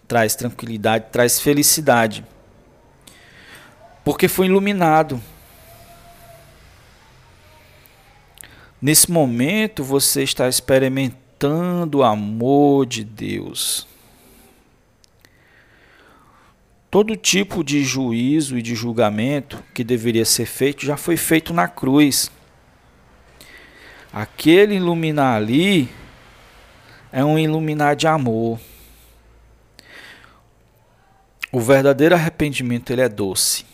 traz 0.09 0.35
tranquilidade, 0.35 1.07
traz 1.13 1.39
felicidade. 1.39 2.25
Porque 4.03 4.27
foi 4.27 4.47
iluminado. 4.47 5.21
Nesse 8.81 9.11
momento 9.11 9.85
você 9.85 10.23
está 10.23 10.49
experimentando 10.49 11.99
o 11.99 12.03
amor 12.03 12.87
de 12.87 13.05
Deus. 13.05 13.87
Todo 16.91 17.15
tipo 17.15 17.63
de 17.63 17.85
juízo 17.85 18.57
e 18.57 18.63
de 18.63 18.75
julgamento 18.75 19.63
que 19.75 19.85
deveria 19.85 20.25
ser 20.25 20.47
feito 20.47 20.87
já 20.87 20.97
foi 20.97 21.19
feito 21.19 21.53
na 21.53 21.69
cruz. 21.69 22.31
Aquele 24.11 24.77
iluminar 24.77 25.37
ali 25.37 25.87
é 27.13 27.23
um 27.23 27.39
iluminar 27.39 27.95
de 27.95 28.07
amor. 28.07 28.59
O 31.51 31.61
verdadeiro 31.61 32.15
arrependimento 32.15 32.91
ele 32.91 33.01
é 33.01 33.09
doce. 33.09 33.65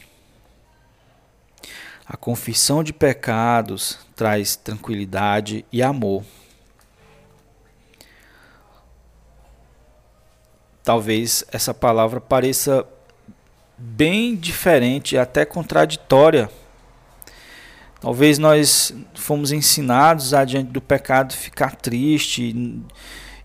A 2.06 2.16
confissão 2.16 2.84
de 2.84 2.92
pecados 2.92 3.98
traz 4.14 4.56
tranquilidade 4.56 5.64
e 5.72 5.82
amor. 5.82 6.24
Talvez 10.82 11.44
essa 11.50 11.72
palavra 11.72 12.20
pareça 12.20 12.86
bem 13.78 14.36
diferente, 14.36 15.16
até 15.16 15.44
contraditória 15.44 16.50
Talvez 18.04 18.36
nós 18.38 18.94
fomos 19.14 19.50
ensinados 19.50 20.32
diante 20.46 20.70
do 20.70 20.82
pecado 20.82 21.32
ficar 21.32 21.74
triste 21.74 22.54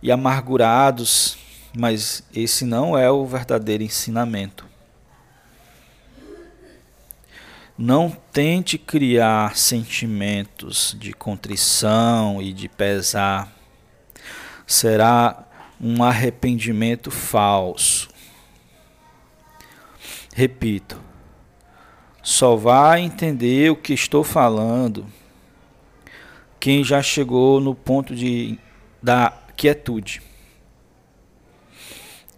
e 0.03 0.11
amargurados, 0.11 1.37
mas 1.75 2.23
esse 2.33 2.65
não 2.65 2.97
é 2.97 3.09
o 3.09 3.25
verdadeiro 3.25 3.83
ensinamento. 3.83 4.67
Não 7.77 8.09
tente 8.33 8.77
criar 8.77 9.55
sentimentos 9.55 10.95
de 10.99 11.13
contrição 11.13 12.41
e 12.41 12.51
de 12.51 12.67
pesar. 12.67 13.53
Será 14.67 15.45
um 15.79 16.03
arrependimento 16.03 17.09
falso. 17.09 18.09
Repito, 20.35 21.01
só 22.21 22.55
vai 22.55 23.01
entender 23.01 23.71
o 23.71 23.75
que 23.75 23.93
estou 23.93 24.23
falando 24.23 25.05
quem 26.59 26.83
já 26.83 27.01
chegou 27.01 27.61
no 27.61 27.73
ponto 27.73 28.13
de 28.13 28.59
da 29.01 29.31
quietude, 29.55 30.21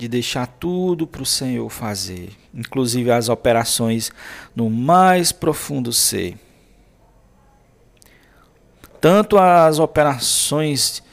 de 0.01 0.07
deixar 0.07 0.47
tudo 0.47 1.05
para 1.05 1.21
o 1.21 1.25
Senhor 1.27 1.69
fazer, 1.69 2.31
inclusive 2.51 3.11
as 3.11 3.29
operações 3.29 4.11
no 4.55 4.67
mais 4.67 5.31
profundo 5.31 5.93
ser. 5.93 6.39
Tanto 8.99 9.37
as 9.37 9.77
operações 9.77 11.03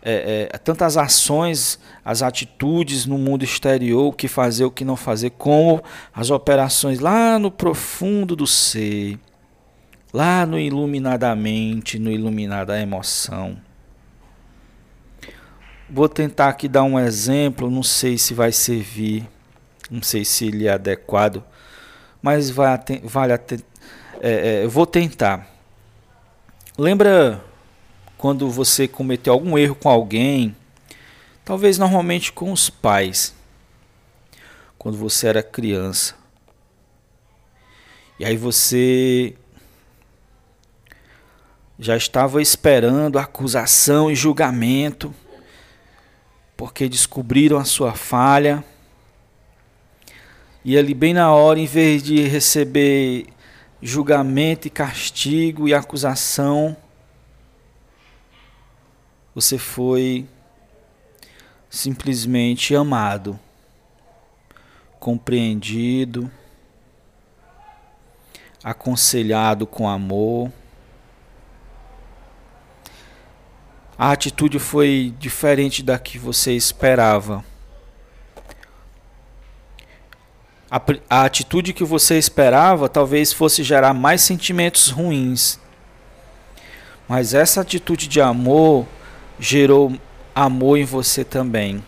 é, 0.00 0.48
é, 0.50 0.56
tantas 0.56 0.96
ações, 0.96 1.78
as 2.02 2.22
atitudes 2.22 3.04
no 3.04 3.18
mundo 3.18 3.44
exterior, 3.44 4.06
o 4.06 4.12
que 4.14 4.28
fazer, 4.28 4.64
o 4.64 4.70
que 4.70 4.82
não 4.82 4.96
fazer, 4.96 5.30
como 5.30 5.82
as 6.14 6.30
operações 6.30 7.00
lá 7.00 7.38
no 7.38 7.50
profundo 7.50 8.34
do 8.34 8.46
ser, 8.46 9.18
lá 10.10 10.46
no 10.46 10.58
iluminadamente, 10.58 11.98
no 11.98 12.10
iluminada 12.10 12.80
emoção. 12.80 13.58
Vou 15.90 16.06
tentar 16.06 16.48
aqui 16.48 16.68
dar 16.68 16.82
um 16.82 16.98
exemplo, 16.98 17.70
não 17.70 17.82
sei 17.82 18.18
se 18.18 18.34
vai 18.34 18.52
servir, 18.52 19.26
não 19.90 20.02
sei 20.02 20.22
se 20.22 20.46
ele 20.46 20.66
é 20.66 20.72
adequado, 20.72 21.42
mas 22.20 22.50
vai, 22.50 22.78
vale 23.02 23.32
a, 23.32 23.40
é, 24.20 24.64
é, 24.64 24.66
vou 24.66 24.84
tentar. 24.84 25.48
Lembra 26.76 27.42
quando 28.18 28.50
você 28.50 28.86
cometeu 28.86 29.32
algum 29.32 29.56
erro 29.56 29.74
com 29.74 29.88
alguém, 29.88 30.54
talvez 31.42 31.78
normalmente 31.78 32.34
com 32.34 32.52
os 32.52 32.68
pais, 32.68 33.34
quando 34.76 34.98
você 34.98 35.28
era 35.28 35.42
criança. 35.42 36.14
E 38.18 38.26
aí 38.26 38.36
você 38.36 39.34
já 41.78 41.96
estava 41.96 42.42
esperando 42.42 43.18
acusação 43.18 44.10
e 44.10 44.14
julgamento, 44.14 45.14
porque 46.58 46.88
descobriram 46.88 47.56
a 47.56 47.64
sua 47.64 47.94
falha. 47.94 48.64
E 50.64 50.76
ali, 50.76 50.92
bem 50.92 51.14
na 51.14 51.32
hora, 51.32 51.60
em 51.60 51.66
vez 51.66 52.02
de 52.02 52.20
receber 52.26 53.28
julgamento 53.80 54.66
e 54.66 54.70
castigo 54.70 55.68
e 55.68 55.72
acusação, 55.72 56.76
você 59.32 59.56
foi 59.56 60.26
simplesmente 61.70 62.74
amado, 62.74 63.38
compreendido, 64.98 66.28
aconselhado 68.64 69.64
com 69.64 69.88
amor. 69.88 70.50
A 73.98 74.12
atitude 74.12 74.60
foi 74.60 75.12
diferente 75.18 75.82
da 75.82 75.98
que 75.98 76.20
você 76.20 76.52
esperava. 76.52 77.44
A, 80.70 80.80
a, 81.10 81.24
atitude 81.24 81.72
que 81.72 81.82
você 81.82 82.16
esperava 82.16 82.88
talvez 82.88 83.32
fosse 83.32 83.64
gerar 83.64 83.92
mais 83.92 84.20
sentimentos 84.20 84.88
ruins. 84.88 85.58
Mas 87.08 87.34
essa 87.34 87.62
atitude 87.62 88.06
de 88.06 88.20
amor 88.20 88.86
gerou 89.40 89.98
amor 90.32 90.78
em 90.78 90.84
você 90.84 91.24
também. 91.24 91.82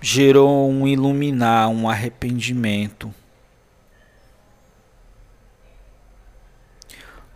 Gerou 0.00 0.70
um 0.70 0.86
iluminar, 0.86 1.68
um 1.70 1.88
arrependimento. 1.88 3.12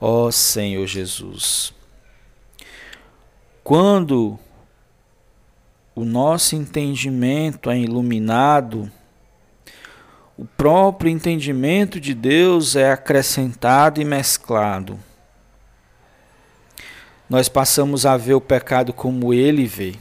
Ó 0.01 0.27
oh, 0.27 0.33
Senhor 0.33 0.87
Jesus. 0.87 1.77
Quando 3.69 4.39
o 5.95 6.03
nosso 6.03 6.57
entendimento 6.57 7.69
é 7.69 7.79
iluminado, 7.79 8.91
o 10.39 10.47
próprio 10.47 11.11
entendimento 11.11 12.01
de 12.01 12.15
Deus 12.15 12.77
é 12.77 12.91
acrescentado 12.91 14.01
e 14.01 14.07
mesclado 14.07 14.99
nós 17.29 17.47
passamos 17.47 18.07
a 18.07 18.17
ver 18.17 18.33
o 18.35 18.41
pecado 18.41 18.93
como 18.93 19.35
ele 19.35 19.67
vê. 19.67 19.97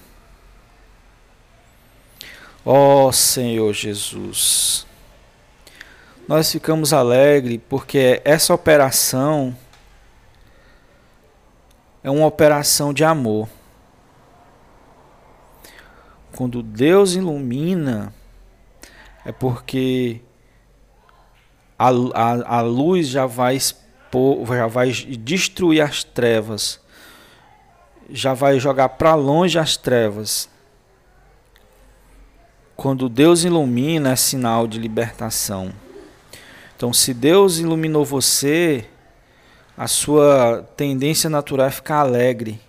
Ó 2.65 3.07
oh, 3.07 3.11
Senhor 3.11 3.73
Jesus, 3.73 4.87
nós 6.25 6.49
ficamos 6.49 6.93
alegres 6.93 7.59
porque 7.67 8.21
essa 8.23 8.53
operação 8.53 9.53
é 12.01 12.09
uma 12.09 12.25
operação 12.25 12.93
de 12.93 13.03
amor. 13.03 13.56
Quando 16.37 16.61
Deus 16.61 17.15
ilumina, 17.15 18.13
é 19.25 19.31
porque 19.31 20.21
a, 21.79 21.87
a, 21.87 22.57
a 22.59 22.61
luz 22.61 23.07
já 23.07 23.25
vai 23.25 23.55
expor, 23.55 24.45
já 24.45 24.67
vai 24.67 24.91
destruir 24.91 25.81
as 25.81 26.03
trevas, 26.03 26.79
já 28.11 28.35
vai 28.35 28.59
jogar 28.59 28.89
para 28.89 29.15
longe 29.15 29.57
as 29.57 29.77
trevas. 29.77 30.47
Quando 32.75 33.09
Deus 33.09 33.43
ilumina 33.43 34.11
é 34.11 34.15
sinal 34.15 34.67
de 34.67 34.77
libertação. 34.77 35.73
Então, 36.75 36.93
se 36.93 37.15
Deus 37.15 37.57
iluminou 37.57 38.05
você, 38.05 38.85
a 39.75 39.87
sua 39.87 40.63
tendência 40.77 41.31
natural 41.31 41.65
é 41.65 41.71
ficar 41.71 42.01
alegre, 42.01 42.61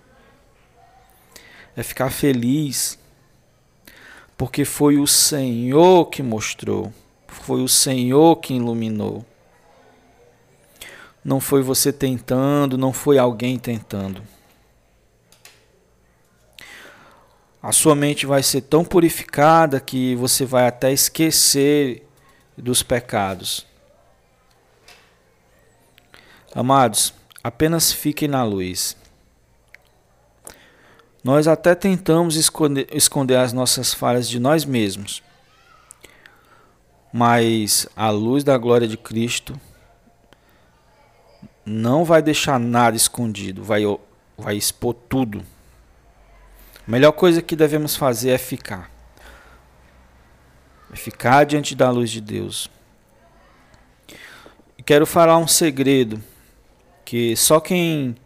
é 1.76 1.82
ficar 1.82 2.08
feliz, 2.08 2.98
porque 4.38 4.64
foi 4.64 4.98
o 4.98 5.06
Senhor 5.06 6.06
que 6.06 6.22
mostrou, 6.22 6.92
foi 7.26 7.60
o 7.60 7.68
Senhor 7.68 8.36
que 8.36 8.54
iluminou. 8.54 9.26
Não 11.24 11.40
foi 11.40 11.60
você 11.60 11.92
tentando, 11.92 12.78
não 12.78 12.92
foi 12.92 13.18
alguém 13.18 13.58
tentando. 13.58 14.22
A 17.60 17.72
sua 17.72 17.96
mente 17.96 18.24
vai 18.26 18.40
ser 18.40 18.60
tão 18.60 18.84
purificada 18.84 19.80
que 19.80 20.14
você 20.14 20.46
vai 20.46 20.68
até 20.68 20.92
esquecer 20.92 22.06
dos 22.56 22.80
pecados. 22.80 23.66
Amados, 26.54 27.12
apenas 27.42 27.92
fiquem 27.92 28.28
na 28.28 28.44
luz. 28.44 28.96
Nós 31.22 31.48
até 31.48 31.74
tentamos 31.74 32.36
esconder, 32.36 32.86
esconder 32.92 33.36
as 33.36 33.52
nossas 33.52 33.92
falhas 33.92 34.28
de 34.28 34.38
nós 34.38 34.64
mesmos, 34.64 35.22
mas 37.12 37.88
a 37.96 38.10
luz 38.10 38.44
da 38.44 38.56
glória 38.56 38.86
de 38.86 38.96
Cristo 38.96 39.58
não 41.64 42.04
vai 42.04 42.22
deixar 42.22 42.58
nada 42.58 42.96
escondido, 42.96 43.62
vai, 43.62 43.82
vai 44.36 44.56
expor 44.56 44.94
tudo. 44.94 45.44
A 46.86 46.90
melhor 46.90 47.12
coisa 47.12 47.42
que 47.42 47.56
devemos 47.56 47.96
fazer 47.96 48.30
é 48.30 48.38
ficar. 48.38 48.90
É 50.92 50.96
ficar 50.96 51.44
diante 51.44 51.74
da 51.74 51.90
luz 51.90 52.10
de 52.10 52.20
Deus. 52.20 52.70
Quero 54.86 55.04
falar 55.04 55.36
um 55.36 55.46
segredo 55.46 56.18
que 57.04 57.36
só 57.36 57.60
quem 57.60 58.16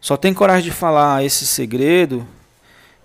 só 0.00 0.16
tem 0.16 0.32
coragem 0.32 0.70
de 0.70 0.76
falar 0.76 1.24
esse 1.24 1.46
segredo 1.46 2.26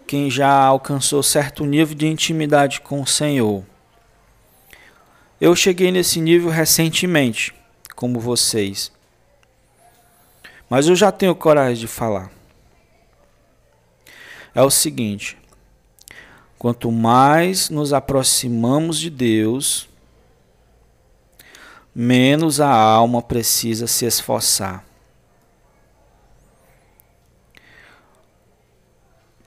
quem 0.05 0.29
já 0.29 0.51
alcançou 0.63 1.23
certo 1.23 1.65
nível 1.65 1.95
de 1.95 2.07
intimidade 2.07 2.81
com 2.81 3.01
o 3.01 3.07
Senhor. 3.07 3.63
Eu 5.39 5.55
cheguei 5.55 5.91
nesse 5.91 6.21
nível 6.21 6.49
recentemente, 6.49 7.53
como 7.95 8.19
vocês. 8.19 8.91
Mas 10.69 10.87
eu 10.87 10.95
já 10.95 11.11
tenho 11.11 11.35
coragem 11.35 11.81
de 11.81 11.87
falar. 11.87 12.31
É 14.53 14.61
o 14.61 14.69
seguinte: 14.69 15.37
quanto 16.57 16.91
mais 16.91 17.69
nos 17.69 17.91
aproximamos 17.91 18.99
de 18.99 19.09
Deus, 19.09 19.89
menos 21.93 22.61
a 22.61 22.69
alma 22.69 23.21
precisa 23.21 23.87
se 23.87 24.05
esforçar. 24.05 24.85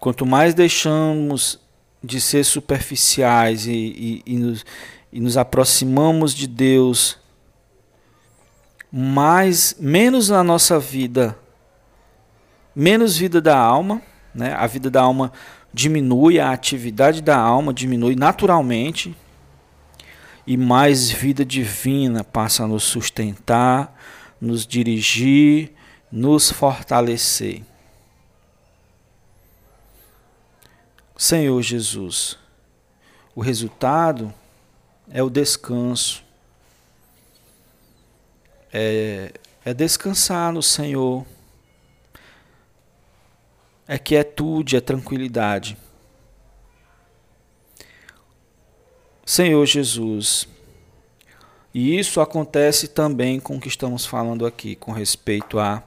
Quanto 0.06 0.24
mais 0.24 0.54
deixamos 0.54 1.58
de 2.00 2.20
ser 2.20 2.44
superficiais 2.44 3.66
e, 3.66 3.72
e, 3.72 4.22
e, 4.24 4.36
nos, 4.36 4.64
e 5.12 5.20
nos 5.20 5.36
aproximamos 5.36 6.32
de 6.32 6.46
Deus, 6.46 7.18
mais 8.92 9.74
menos 9.80 10.28
na 10.28 10.44
nossa 10.44 10.78
vida, 10.78 11.36
menos 12.72 13.16
vida 13.16 13.40
da 13.40 13.58
alma, 13.58 14.00
né? 14.32 14.54
A 14.54 14.68
vida 14.68 14.88
da 14.88 15.02
alma 15.02 15.32
diminui, 15.74 16.38
a 16.38 16.52
atividade 16.52 17.20
da 17.20 17.36
alma 17.36 17.74
diminui 17.74 18.14
naturalmente 18.14 19.12
e 20.46 20.56
mais 20.56 21.10
vida 21.10 21.44
divina 21.44 22.22
passa 22.22 22.62
a 22.62 22.68
nos 22.68 22.84
sustentar, 22.84 23.92
nos 24.40 24.64
dirigir, 24.64 25.72
nos 26.12 26.48
fortalecer. 26.48 27.64
Senhor 31.16 31.62
Jesus, 31.62 32.36
o 33.34 33.40
resultado 33.40 34.32
é 35.08 35.22
o 35.22 35.30
descanso, 35.30 36.22
é, 38.70 39.32
é 39.64 39.72
descansar 39.72 40.52
no 40.52 40.62
Senhor, 40.62 41.24
é 43.88 43.98
quietude, 43.98 44.76
é 44.76 44.80
tranquilidade. 44.80 45.78
Senhor 49.24 49.64
Jesus. 49.64 50.46
E 51.72 51.98
isso 51.98 52.20
acontece 52.20 52.88
também 52.88 53.40
com 53.40 53.56
o 53.56 53.60
que 53.60 53.68
estamos 53.68 54.04
falando 54.04 54.44
aqui, 54.44 54.76
com 54.76 54.92
respeito 54.92 55.58
a 55.58 55.82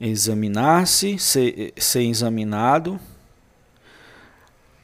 examinar-se, 0.00 1.18
ser, 1.18 1.72
ser 1.76 2.02
examinado, 2.02 2.98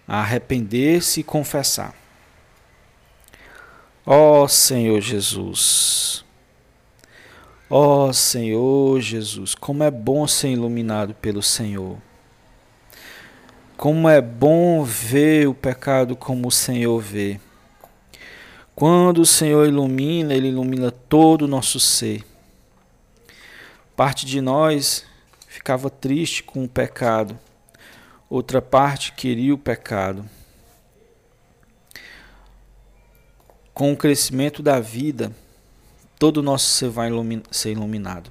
arrepender-se 0.07 1.21
e 1.21 1.25
confessar. 1.25 1.95
Ó 4.07 4.43
oh, 4.43 4.49
Senhor 4.49 5.01
Jesus, 5.01 6.25
ó 7.71 8.09
oh, 8.09 8.13
Senhor 8.13 9.01
Jesus, 9.01 9.55
como 9.55 9.83
é 9.83 9.91
bom 9.91 10.27
ser 10.27 10.51
iluminado 10.51 11.15
pelo 11.15 11.43
Senhor. 11.43 11.97
Como 13.77 14.09
é 14.09 14.21
bom 14.21 14.85
ver 14.85 15.49
o 15.49 15.55
pecado 15.55 16.15
como 16.15 16.49
o 16.49 16.53
Senhor 16.53 17.01
vê. 17.01 17.41
Quando 18.75 19.19
o 19.19 19.27
Senhor 19.27 19.67
ilumina, 19.67 20.35
Ele 20.35 20.49
ilumina 20.49 20.91
todo 20.91 21.43
o 21.43 21.49
nosso 21.49 21.81
ser. 21.81 22.25
Parte 23.97 24.27
de 24.27 24.41
nós 24.41 25.07
ficava 25.47 25.89
triste 25.89 26.43
com 26.43 26.65
o 26.65 26.69
pecado, 26.69 27.39
outra 28.29 28.61
parte 28.61 29.13
queria 29.13 29.55
o 29.55 29.59
pecado. 29.59 30.29
Com 33.73 33.93
o 33.93 33.97
crescimento 33.97 34.63
da 34.63 34.79
vida, 34.81 35.35
todo 36.19 36.39
o 36.39 36.43
nosso 36.43 36.67
ser 36.67 36.91
vai 36.91 37.11
ser 37.51 37.73
iluminado 37.73 38.31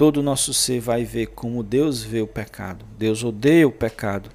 todo 0.00 0.16
o 0.16 0.22
nosso 0.22 0.54
ser 0.54 0.80
vai 0.80 1.04
ver 1.04 1.26
como 1.26 1.62
Deus 1.62 2.02
vê 2.02 2.22
o 2.22 2.26
pecado. 2.26 2.86
Deus 2.96 3.22
odeia 3.22 3.68
o 3.68 3.70
pecado, 3.70 4.30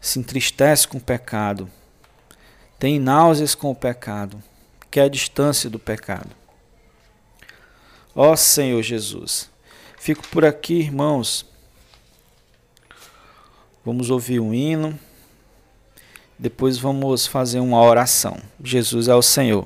se 0.00 0.20
entristece 0.20 0.86
com 0.86 0.98
o 0.98 1.00
pecado, 1.00 1.68
tem 2.78 3.00
náuseas 3.00 3.56
com 3.56 3.72
o 3.72 3.74
pecado, 3.74 4.40
quer 4.88 5.10
distância 5.10 5.68
do 5.68 5.80
pecado. 5.80 6.30
Ó 8.14 8.36
Senhor 8.36 8.80
Jesus, 8.84 9.50
fico 9.98 10.22
por 10.28 10.44
aqui, 10.44 10.74
irmãos. 10.74 11.44
Vamos 13.86 14.10
ouvir 14.10 14.40
um 14.40 14.52
hino. 14.52 14.98
Depois 16.36 16.76
vamos 16.76 17.24
fazer 17.24 17.60
uma 17.60 17.80
oração. 17.80 18.36
Jesus 18.60 19.06
é 19.06 19.14
o 19.14 19.22
Senhor. 19.22 19.64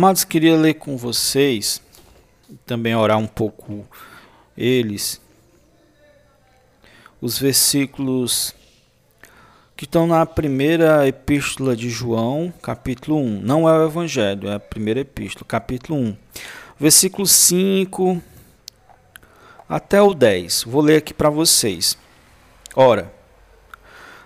Amados, 0.00 0.24
queria 0.24 0.56
ler 0.56 0.76
com 0.76 0.96
vocês, 0.96 1.82
também 2.64 2.96
orar 2.96 3.18
um 3.18 3.26
pouco 3.26 3.86
eles, 4.56 5.20
os 7.20 7.38
versículos 7.38 8.54
que 9.76 9.84
estão 9.84 10.06
na 10.06 10.24
primeira 10.24 11.06
epístola 11.06 11.76
de 11.76 11.90
João, 11.90 12.50
capítulo 12.62 13.18
1. 13.18 13.42
Não 13.42 13.68
é 13.68 13.78
o 13.78 13.84
Evangelho, 13.84 14.48
é 14.48 14.54
a 14.54 14.58
primeira 14.58 15.00
epístola, 15.00 15.44
capítulo 15.46 16.00
1. 16.00 16.16
Versículo 16.78 17.26
5 17.26 18.22
até 19.68 20.00
o 20.00 20.14
10. 20.14 20.62
Vou 20.62 20.80
ler 20.80 20.96
aqui 20.96 21.12
para 21.12 21.28
vocês. 21.28 21.98
Ora, 22.74 23.12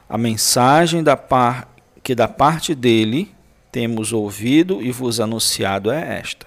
a 0.08 0.16
mensagem 0.16 1.02
da 1.02 1.16
par 1.16 1.68
que 2.00 2.14
da 2.14 2.28
parte 2.28 2.76
dele 2.76 3.33
temos 3.74 4.12
ouvido 4.12 4.80
e 4.80 4.92
vos 4.92 5.18
anunciado 5.18 5.90
é 5.90 6.20
esta: 6.20 6.46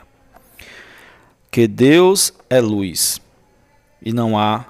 que 1.51 1.67
Deus 1.67 2.31
é 2.49 2.61
luz 2.61 3.19
e 4.01 4.13
não 4.13 4.39
há 4.39 4.65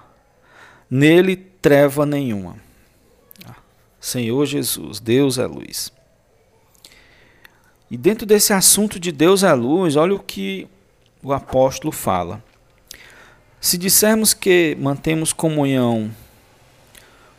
nele 0.90 1.36
treva 1.36 2.04
nenhuma. 2.04 2.56
Senhor 4.02 4.44
Jesus, 4.48 5.00
Deus 5.00 5.38
é 5.38 5.46
luz. 5.46 5.94
E 7.92 7.96
dentro 7.96 8.26
desse 8.26 8.52
assunto 8.54 9.00
de 9.00 9.12
Deus 9.12 9.44
é 9.44 9.54
luz, 9.54 9.96
olha 9.96 10.16
o 10.16 10.20
que 10.20 10.68
o 11.22 11.32
apóstolo 11.32 11.92
fala. 11.92 12.44
Se 13.62 13.78
dissermos 13.78 14.34
que 14.34 14.76
mantemos 14.80 15.32
comunhão 15.32 16.10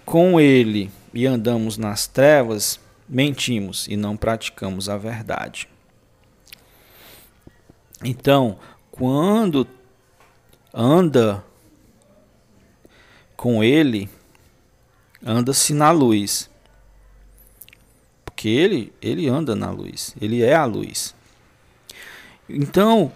com 0.05 0.41
Ele 0.41 0.93
e 1.13 1.27
andamos 1.27 1.77
nas 1.77 2.07
trevas, 2.07 2.79
mentimos 3.09 3.87
e 3.89 3.97
não 3.97 4.17
praticamos 4.17 4.89
a 4.89 4.97
verdade. 4.97 5.69
Então, 8.05 8.59
quando 8.91 9.67
anda 10.73 11.45
com 13.37 13.63
Ele, 13.65 14.09
anda-se 15.25 15.75
na 15.75 15.91
luz. 15.91 16.49
Porque 18.25 18.49
ele, 18.49 18.93
ele 19.03 19.29
anda 19.29 19.57
na 19.57 19.71
luz, 19.71 20.15
ele 20.21 20.43
é 20.43 20.55
a 20.55 20.65
luz. 20.65 21.15
Então, 22.49 23.13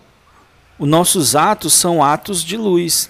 os 0.79 0.89
nossos 0.89 1.37
atos 1.37 1.73
são 1.73 2.03
atos 2.03 2.43
de 2.43 2.57
luz. 2.57 3.09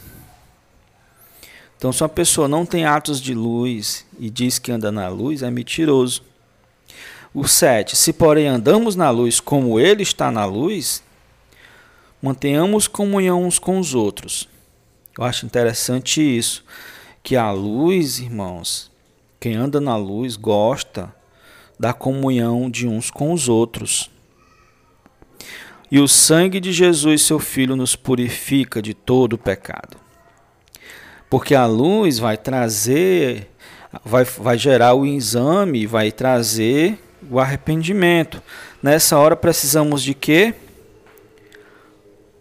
Então, 1.76 1.90
se 1.90 2.02
uma 2.02 2.08
pessoa 2.08 2.46
não 2.46 2.66
tem 2.66 2.84
atos 2.84 3.20
de 3.20 3.34
luz 3.34 4.06
e 4.18 4.28
diz 4.28 4.58
que 4.58 4.70
anda 4.70 4.92
na 4.92 5.08
luz, 5.08 5.42
é 5.42 5.50
mentiroso. 5.50 6.22
O 7.34 7.48
7. 7.48 7.96
Se, 7.96 8.12
porém, 8.12 8.46
andamos 8.46 8.94
na 8.94 9.08
luz 9.08 9.40
como 9.40 9.80
ele 9.80 10.02
está 10.02 10.30
na 10.30 10.44
luz, 10.44 11.02
mantenhamos 12.20 12.86
comunhão 12.86 13.44
uns 13.44 13.58
com 13.58 13.78
os 13.78 13.94
outros. 13.94 14.48
Eu 15.18 15.24
acho 15.24 15.46
interessante 15.46 16.20
isso. 16.20 16.64
Que 17.22 17.36
a 17.36 17.50
luz, 17.50 18.18
irmãos, 18.18 18.90
quem 19.40 19.54
anda 19.54 19.80
na 19.80 19.96
luz 19.96 20.36
gosta 20.36 21.14
da 21.78 21.92
comunhão 21.92 22.70
de 22.70 22.86
uns 22.86 23.10
com 23.10 23.32
os 23.32 23.48
outros. 23.48 24.10
E 25.90 25.98
o 25.98 26.06
sangue 26.06 26.60
de 26.60 26.72
Jesus, 26.72 27.22
seu 27.22 27.38
Filho, 27.38 27.76
nos 27.76 27.96
purifica 27.96 28.80
de 28.80 28.94
todo 28.94 29.38
pecado. 29.38 29.96
Porque 31.30 31.54
a 31.54 31.66
luz 31.66 32.18
vai 32.18 32.36
trazer, 32.36 33.50
vai, 34.04 34.24
vai 34.24 34.58
gerar 34.58 34.94
o 34.94 35.06
exame, 35.06 35.86
vai 35.86 36.12
trazer 36.12 37.01
o 37.30 37.38
arrependimento. 37.38 38.42
Nessa 38.82 39.18
hora 39.18 39.36
precisamos 39.36 40.02
de 40.02 40.14
quê? 40.14 40.54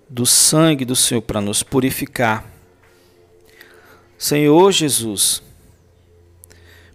Do 0.09 0.25
sangue 0.25 0.86
do 0.86 0.95
Senhor 0.95 1.21
para 1.21 1.41
nos 1.41 1.63
purificar. 1.63 2.45
Senhor 4.17 4.71
Jesus, 4.71 5.41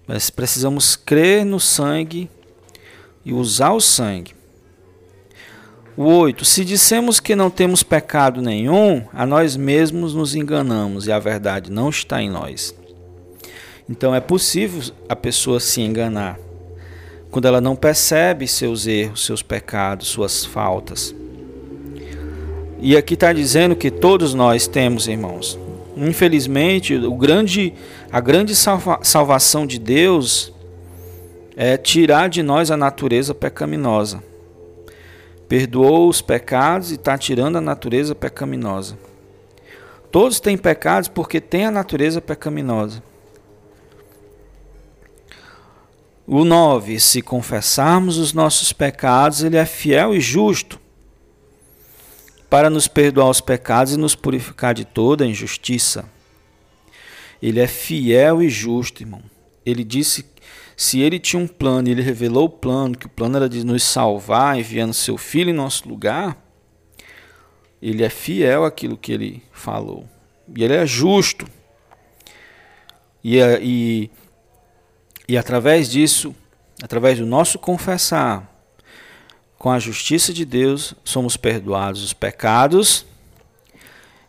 mas 0.06 0.30
precisamos 0.30 0.94
crer 0.94 1.44
no 1.44 1.58
sangue 1.58 2.30
e 3.24 3.32
usar 3.32 3.72
o 3.72 3.80
sangue. 3.80 4.34
O 5.96 6.04
8. 6.04 6.44
Se 6.44 6.64
dissemos 6.64 7.18
que 7.18 7.34
não 7.34 7.50
temos 7.50 7.82
pecado 7.82 8.42
nenhum, 8.42 9.04
a 9.12 9.26
nós 9.26 9.56
mesmos 9.56 10.14
nos 10.14 10.34
enganamos 10.34 11.06
e 11.06 11.12
a 11.12 11.18
verdade 11.18 11.72
não 11.72 11.88
está 11.88 12.22
em 12.22 12.30
nós. 12.30 12.74
Então 13.88 14.14
é 14.14 14.20
possível 14.20 14.94
a 15.08 15.16
pessoa 15.16 15.58
se 15.58 15.80
enganar 15.80 16.38
quando 17.36 17.44
ela 17.44 17.60
não 17.60 17.76
percebe 17.76 18.48
seus 18.48 18.86
erros, 18.86 19.26
seus 19.26 19.42
pecados, 19.42 20.08
suas 20.08 20.42
faltas. 20.42 21.14
E 22.80 22.96
aqui 22.96 23.12
está 23.12 23.30
dizendo 23.30 23.76
que 23.76 23.90
todos 23.90 24.32
nós 24.32 24.66
temos, 24.66 25.06
irmãos. 25.06 25.58
Infelizmente, 25.94 26.94
o 26.94 27.14
grande, 27.14 27.74
a 28.10 28.20
grande 28.20 28.56
salva, 28.56 29.00
salvação 29.02 29.66
de 29.66 29.78
Deus 29.78 30.50
é 31.54 31.76
tirar 31.76 32.30
de 32.30 32.42
nós 32.42 32.70
a 32.70 32.76
natureza 32.76 33.34
pecaminosa 33.34 34.22
perdoou 35.46 36.08
os 36.08 36.22
pecados 36.22 36.90
e 36.90 36.94
está 36.94 37.18
tirando 37.18 37.56
a 37.56 37.60
natureza 37.60 38.14
pecaminosa. 38.14 38.96
Todos 40.10 40.40
têm 40.40 40.56
pecados 40.56 41.06
porque 41.06 41.38
têm 41.38 41.66
a 41.66 41.70
natureza 41.70 42.18
pecaminosa. 42.18 43.02
O 46.26 46.44
9: 46.44 46.98
Se 46.98 47.22
confessarmos 47.22 48.18
os 48.18 48.32
nossos 48.32 48.72
pecados, 48.72 49.42
Ele 49.42 49.56
é 49.56 49.64
fiel 49.64 50.14
e 50.14 50.20
justo 50.20 50.80
para 52.48 52.70
nos 52.70 52.88
perdoar 52.88 53.28
os 53.28 53.40
pecados 53.40 53.92
e 53.92 53.96
nos 53.96 54.14
purificar 54.14 54.72
de 54.72 54.84
toda 54.84 55.26
injustiça. 55.26 56.08
Ele 57.42 57.60
é 57.60 57.66
fiel 57.66 58.42
e 58.42 58.48
justo, 58.48 59.02
irmão. 59.02 59.22
Ele 59.64 59.84
disse 59.84 60.24
se 60.76 61.00
ele 61.00 61.18
tinha 61.18 61.42
um 61.42 61.46
plano 61.46 61.88
ele 61.88 62.02
revelou 62.02 62.44
o 62.44 62.50
plano, 62.50 62.96
que 62.96 63.06
o 63.06 63.08
plano 63.08 63.36
era 63.36 63.48
de 63.48 63.64
nos 63.64 63.82
salvar, 63.82 64.58
enviando 64.58 64.92
seu 64.92 65.16
filho 65.16 65.50
em 65.50 65.54
nosso 65.54 65.88
lugar, 65.88 66.36
ele 67.80 68.04
é 68.04 68.10
fiel 68.10 68.64
àquilo 68.64 68.96
que 68.96 69.10
ele 69.10 69.42
falou. 69.52 70.06
E 70.54 70.62
ele 70.62 70.74
é 70.74 70.84
justo. 70.84 71.46
E, 73.24 73.38
e, 73.62 74.10
e 75.28 75.36
através 75.36 75.90
disso, 75.90 76.34
através 76.82 77.18
do 77.18 77.26
nosso 77.26 77.58
confessar, 77.58 78.52
com 79.58 79.70
a 79.70 79.78
justiça 79.78 80.32
de 80.32 80.44
Deus, 80.44 80.94
somos 81.04 81.36
perdoados 81.36 82.02
os 82.02 82.12
pecados 82.12 83.04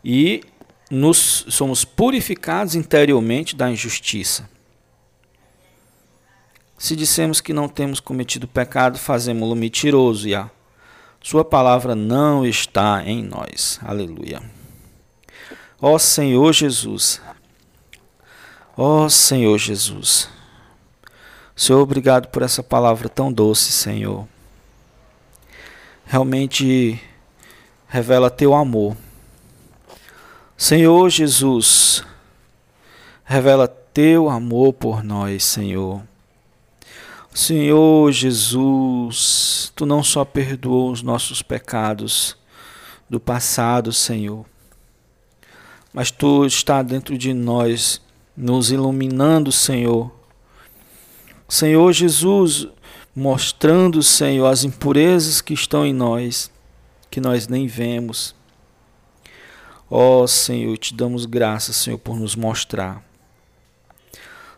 e 0.04 0.41
nos 0.89 1.45
somos 1.50 1.84
purificados 1.84 2.76
interiormente 2.76 3.56
da 3.56 3.70
injustiça. 3.70 4.50
Se 6.78 6.95
dissemos 6.95 7.41
que 7.41 7.54
não 7.54 7.68
temos 7.68 8.00
cometido 8.00 8.48
pecado, 8.48 8.98
fazemos-lo 8.98 9.56
mentiroso 9.56 10.28
e 10.28 10.36
a 10.36 10.50
sua 11.22 11.43
palavra 11.43 11.95
não 11.95 12.45
está 12.45 13.04
em 13.06 13.24
nós. 13.24 13.80
Aleluia. 13.84 14.41
Ó 15.82 15.98
Senhor 16.00 16.54
Jesus. 16.54 17.22
Ó 18.78 19.10
Senhor 19.10 19.58
Jesus. 19.58 20.30
Senhor, 21.58 21.82
obrigado 21.82 22.28
por 22.28 22.43
essa 22.43 22.62
palavra 22.62 23.10
tão 23.10 23.34
doce, 23.34 23.72
Senhor. 23.72 24.28
Realmente 26.05 27.01
revela 27.88 28.30
teu 28.30 28.53
amor. 28.53 28.95
Senhor 30.55 31.10
Jesus, 31.10 32.03
revela 33.26 33.68
teu 33.68 34.30
amor 34.30 34.72
por 34.74 35.03
nós, 35.03 35.43
Senhor. 35.43 36.03
Senhor 37.34 38.12
Jesus, 38.12 39.74
tu 39.76 39.84
não 39.84 40.03
só 40.03 40.24
perdoou 40.24 40.91
os 40.91 41.01
nossos 41.01 41.41
pecados 41.41 42.38
do 43.10 43.20
passado, 43.20 43.91
Senhor, 43.91 44.45
mas 45.91 46.12
tu 46.12 46.45
está 46.45 46.84
dentro 46.84 47.18
de 47.18 47.34
nós, 47.34 47.99
nos 48.36 48.70
iluminando, 48.70 49.51
Senhor. 49.51 50.16
Senhor 51.48 51.93
Jesus, 51.93 52.68
mostrando, 53.16 54.04
Senhor, 54.04 54.48
as 54.48 54.64
impurezas 54.64 55.41
que 55.41 55.54
estão 55.54 55.86
em 55.86 55.93
nós, 55.93 56.52
que 57.10 57.22
nós 57.22 57.48
nem 57.48 57.66
vemos. 57.66 58.36
Ó 59.89 60.24
oh, 60.24 60.28
Senhor, 60.28 60.78
te 60.78 60.93
damos 60.93 61.26
graças, 61.26 61.78
Senhor, 61.78 61.98
por 61.98 62.18
nos 62.18 62.36
mostrar. 62.36 63.02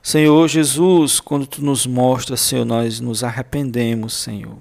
Senhor 0.01 0.47
Jesus, 0.47 1.19
quando 1.19 1.45
tu 1.45 1.63
nos 1.63 1.85
mostras, 1.85 2.39
Senhor, 2.39 2.65
nós 2.65 2.99
nos 2.99 3.23
arrependemos, 3.23 4.13
Senhor. 4.13 4.57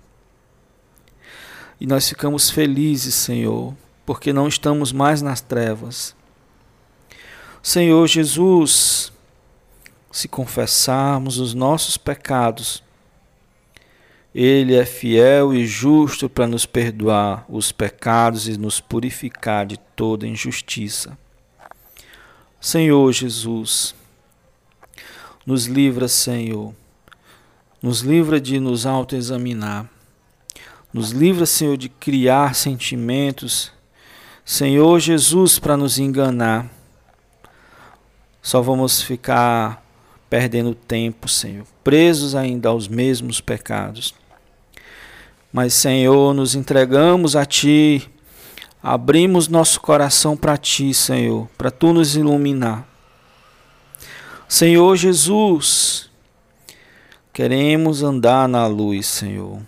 E 1.81 1.87
nós 1.87 2.09
ficamos 2.09 2.51
felizes, 2.51 3.14
Senhor, 3.14 3.74
porque 4.05 4.33
não 4.33 4.49
estamos 4.49 4.93
mais 4.93 5.22
nas 5.22 5.41
trevas. 5.41 6.14
Senhor 7.62 8.07
Jesus, 8.07 9.12
se 10.11 10.29
confessarmos 10.29 11.39
os 11.39 11.55
nossos 11.55 11.97
pecados, 11.97 12.83
Ele 14.35 14.75
é 14.75 14.85
fiel 14.85 15.53
e 15.55 15.67
justo 15.67 16.29
para 16.29 16.47
nos 16.47 16.67
perdoar 16.67 17.45
os 17.49 17.73
pecados 17.73 18.49
e 18.49 18.57
nos 18.57 18.81
purificar 18.81 19.67
de 19.67 19.77
toda 19.97 20.27
injustiça. 20.27 21.17
Senhor 22.61 23.13
Jesus, 23.13 23.95
nos 25.47 25.67
livra, 25.67 26.09
Senhor. 26.09 26.75
Nos 27.81 28.01
livra 28.01 28.41
de 28.41 28.59
nos 28.59 28.85
autoexaminar. 28.85 29.89
Nos 30.93 31.11
livra, 31.11 31.47
Senhor, 31.47 31.77
de 31.77 31.89
criar 31.89 32.55
sentimentos, 32.55 33.73
Senhor 34.45 34.99
Jesus, 34.99 35.59
para 35.59 35.77
nos 35.77 35.99
enganar. 35.99 36.69
Só 38.43 38.61
vamos 38.61 39.03
ficar 39.03 39.85
perdendo 40.29 40.74
tempo, 40.74 41.29
Senhor, 41.29 41.66
presos 41.83 42.35
ainda 42.35 42.68
aos 42.68 42.89
mesmos 42.89 43.41
pecados. 43.41 44.14
Mas, 45.53 45.72
Senhor, 45.72 46.35
nos 46.35 46.55
entregamos 46.55 47.35
a 47.35 47.47
Ti, 47.47 48.09
abrimos 48.83 49.49
nosso 49.49 49.81
coração 49.81 50.37
para 50.37 50.57
Ti, 50.57 50.93
Senhor, 50.93 51.49
para 51.57 51.70
Tu 51.70 51.93
nos 51.93 52.14
iluminar. 52.16 52.87
Senhor 54.47 54.97
Jesus, 54.97 56.11
queremos 57.33 58.03
andar 58.03 58.49
na 58.49 58.66
luz, 58.66 59.07
Senhor. 59.07 59.61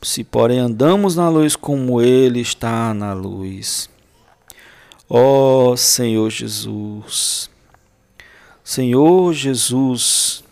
Se, 0.00 0.24
porém, 0.24 0.58
andamos 0.58 1.14
na 1.14 1.28
luz 1.28 1.54
como 1.54 2.02
Ele 2.02 2.40
está 2.40 2.92
na 2.92 3.12
luz. 3.12 3.88
Ó 5.08 5.72
oh, 5.72 5.76
Senhor 5.76 6.30
Jesus, 6.30 7.51
Senhor 8.64 9.32
Jesus, 9.32 10.44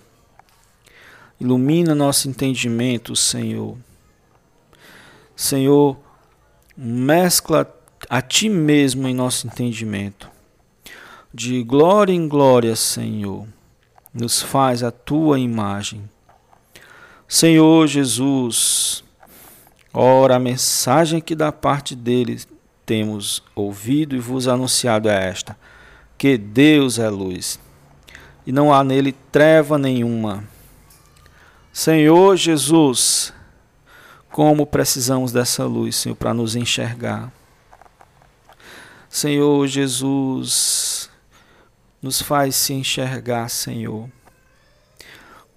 ilumina 1.40 1.94
nosso 1.94 2.28
entendimento, 2.28 3.14
Senhor. 3.14 3.76
Senhor, 5.36 5.96
mescla 6.76 7.72
a 8.08 8.20
Ti 8.20 8.48
mesmo 8.48 9.06
em 9.06 9.14
nosso 9.14 9.46
entendimento 9.46 10.30
de 11.32 11.62
glória 11.62 12.12
em 12.12 12.26
glória, 12.26 12.74
Senhor, 12.74 13.46
nos 14.12 14.42
faz 14.42 14.82
a 14.82 14.90
tua 14.90 15.38
imagem. 15.38 16.02
Senhor 17.28 17.86
Jesus, 17.86 19.04
ora, 19.94 20.36
a 20.36 20.40
mensagem 20.40 21.20
que 21.20 21.36
da 21.36 21.52
parte 21.52 21.94
dele 21.94 22.40
temos 22.84 23.42
ouvido 23.54 24.16
e 24.16 24.18
vos 24.18 24.48
anunciado 24.48 25.08
é 25.08 25.28
esta: 25.28 25.56
que 26.18 26.36
Deus 26.36 26.98
é 26.98 27.08
luz 27.08 27.60
e 28.46 28.52
não 28.52 28.72
há 28.72 28.82
nele 28.82 29.12
treva 29.32 29.78
nenhuma. 29.78 30.44
Senhor 31.72 32.36
Jesus, 32.36 33.32
como 34.30 34.66
precisamos 34.66 35.32
dessa 35.32 35.64
luz, 35.64 35.96
Senhor, 35.96 36.16
para 36.16 36.34
nos 36.34 36.56
enxergar. 36.56 37.32
Senhor 39.08 39.66
Jesus, 39.66 41.10
nos 42.00 42.22
faz 42.22 42.54
se 42.56 42.72
enxergar, 42.72 43.48
Senhor, 43.48 44.08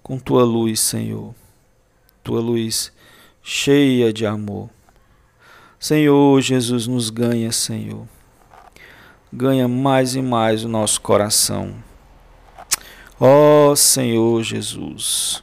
com 0.02 0.18
tua 0.18 0.44
luz, 0.44 0.80
Senhor, 0.80 1.34
tua 2.22 2.40
luz 2.40 2.92
cheia 3.42 4.12
de 4.12 4.26
amor. 4.26 4.70
Senhor 5.78 6.40
Jesus, 6.40 6.86
nos 6.86 7.10
ganha, 7.10 7.52
Senhor, 7.52 8.06
ganha 9.32 9.68
mais 9.68 10.14
e 10.14 10.22
mais 10.22 10.64
o 10.64 10.68
nosso 10.68 11.00
coração. 11.00 11.74
Ó 13.26 13.70
oh, 13.70 13.74
Senhor 13.74 14.42
Jesus. 14.42 15.42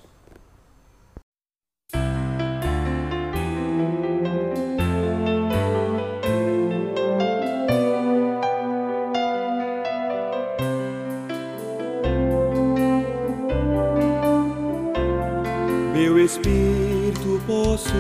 Meu 15.96 16.24
espírito 16.24 17.42
possui 17.48 17.96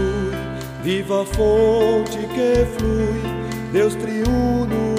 viva 0.83 1.25
fonte 1.25 2.19
que 2.35 2.65
flui, 2.77 3.71
Deus 3.73 3.95
triunfo. 3.95 4.90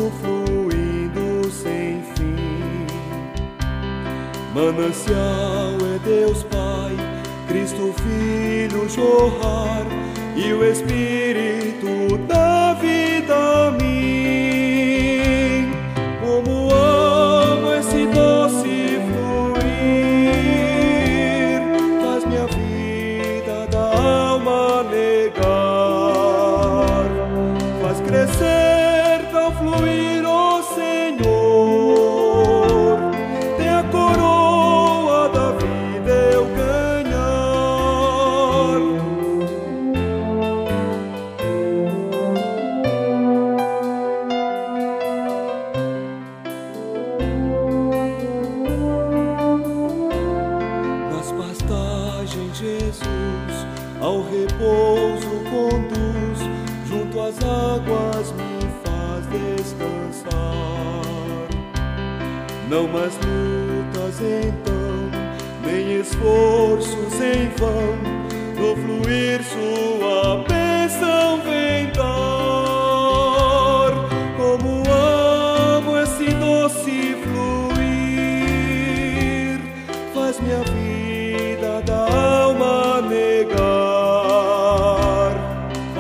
Manancial 4.54 5.78
é 5.94 5.98
Deus 6.04 6.42
Pai, 6.42 6.94
Cristo 7.48 7.94
Filho 8.02 8.86
jorrar 8.86 9.86
e 10.36 10.52
o 10.52 10.62
Espírito 10.62 12.18
da 12.28 12.74
vida 12.74 13.70
minha. 13.80 14.21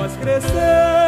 almas 0.02 0.16
crescer. 0.18 1.01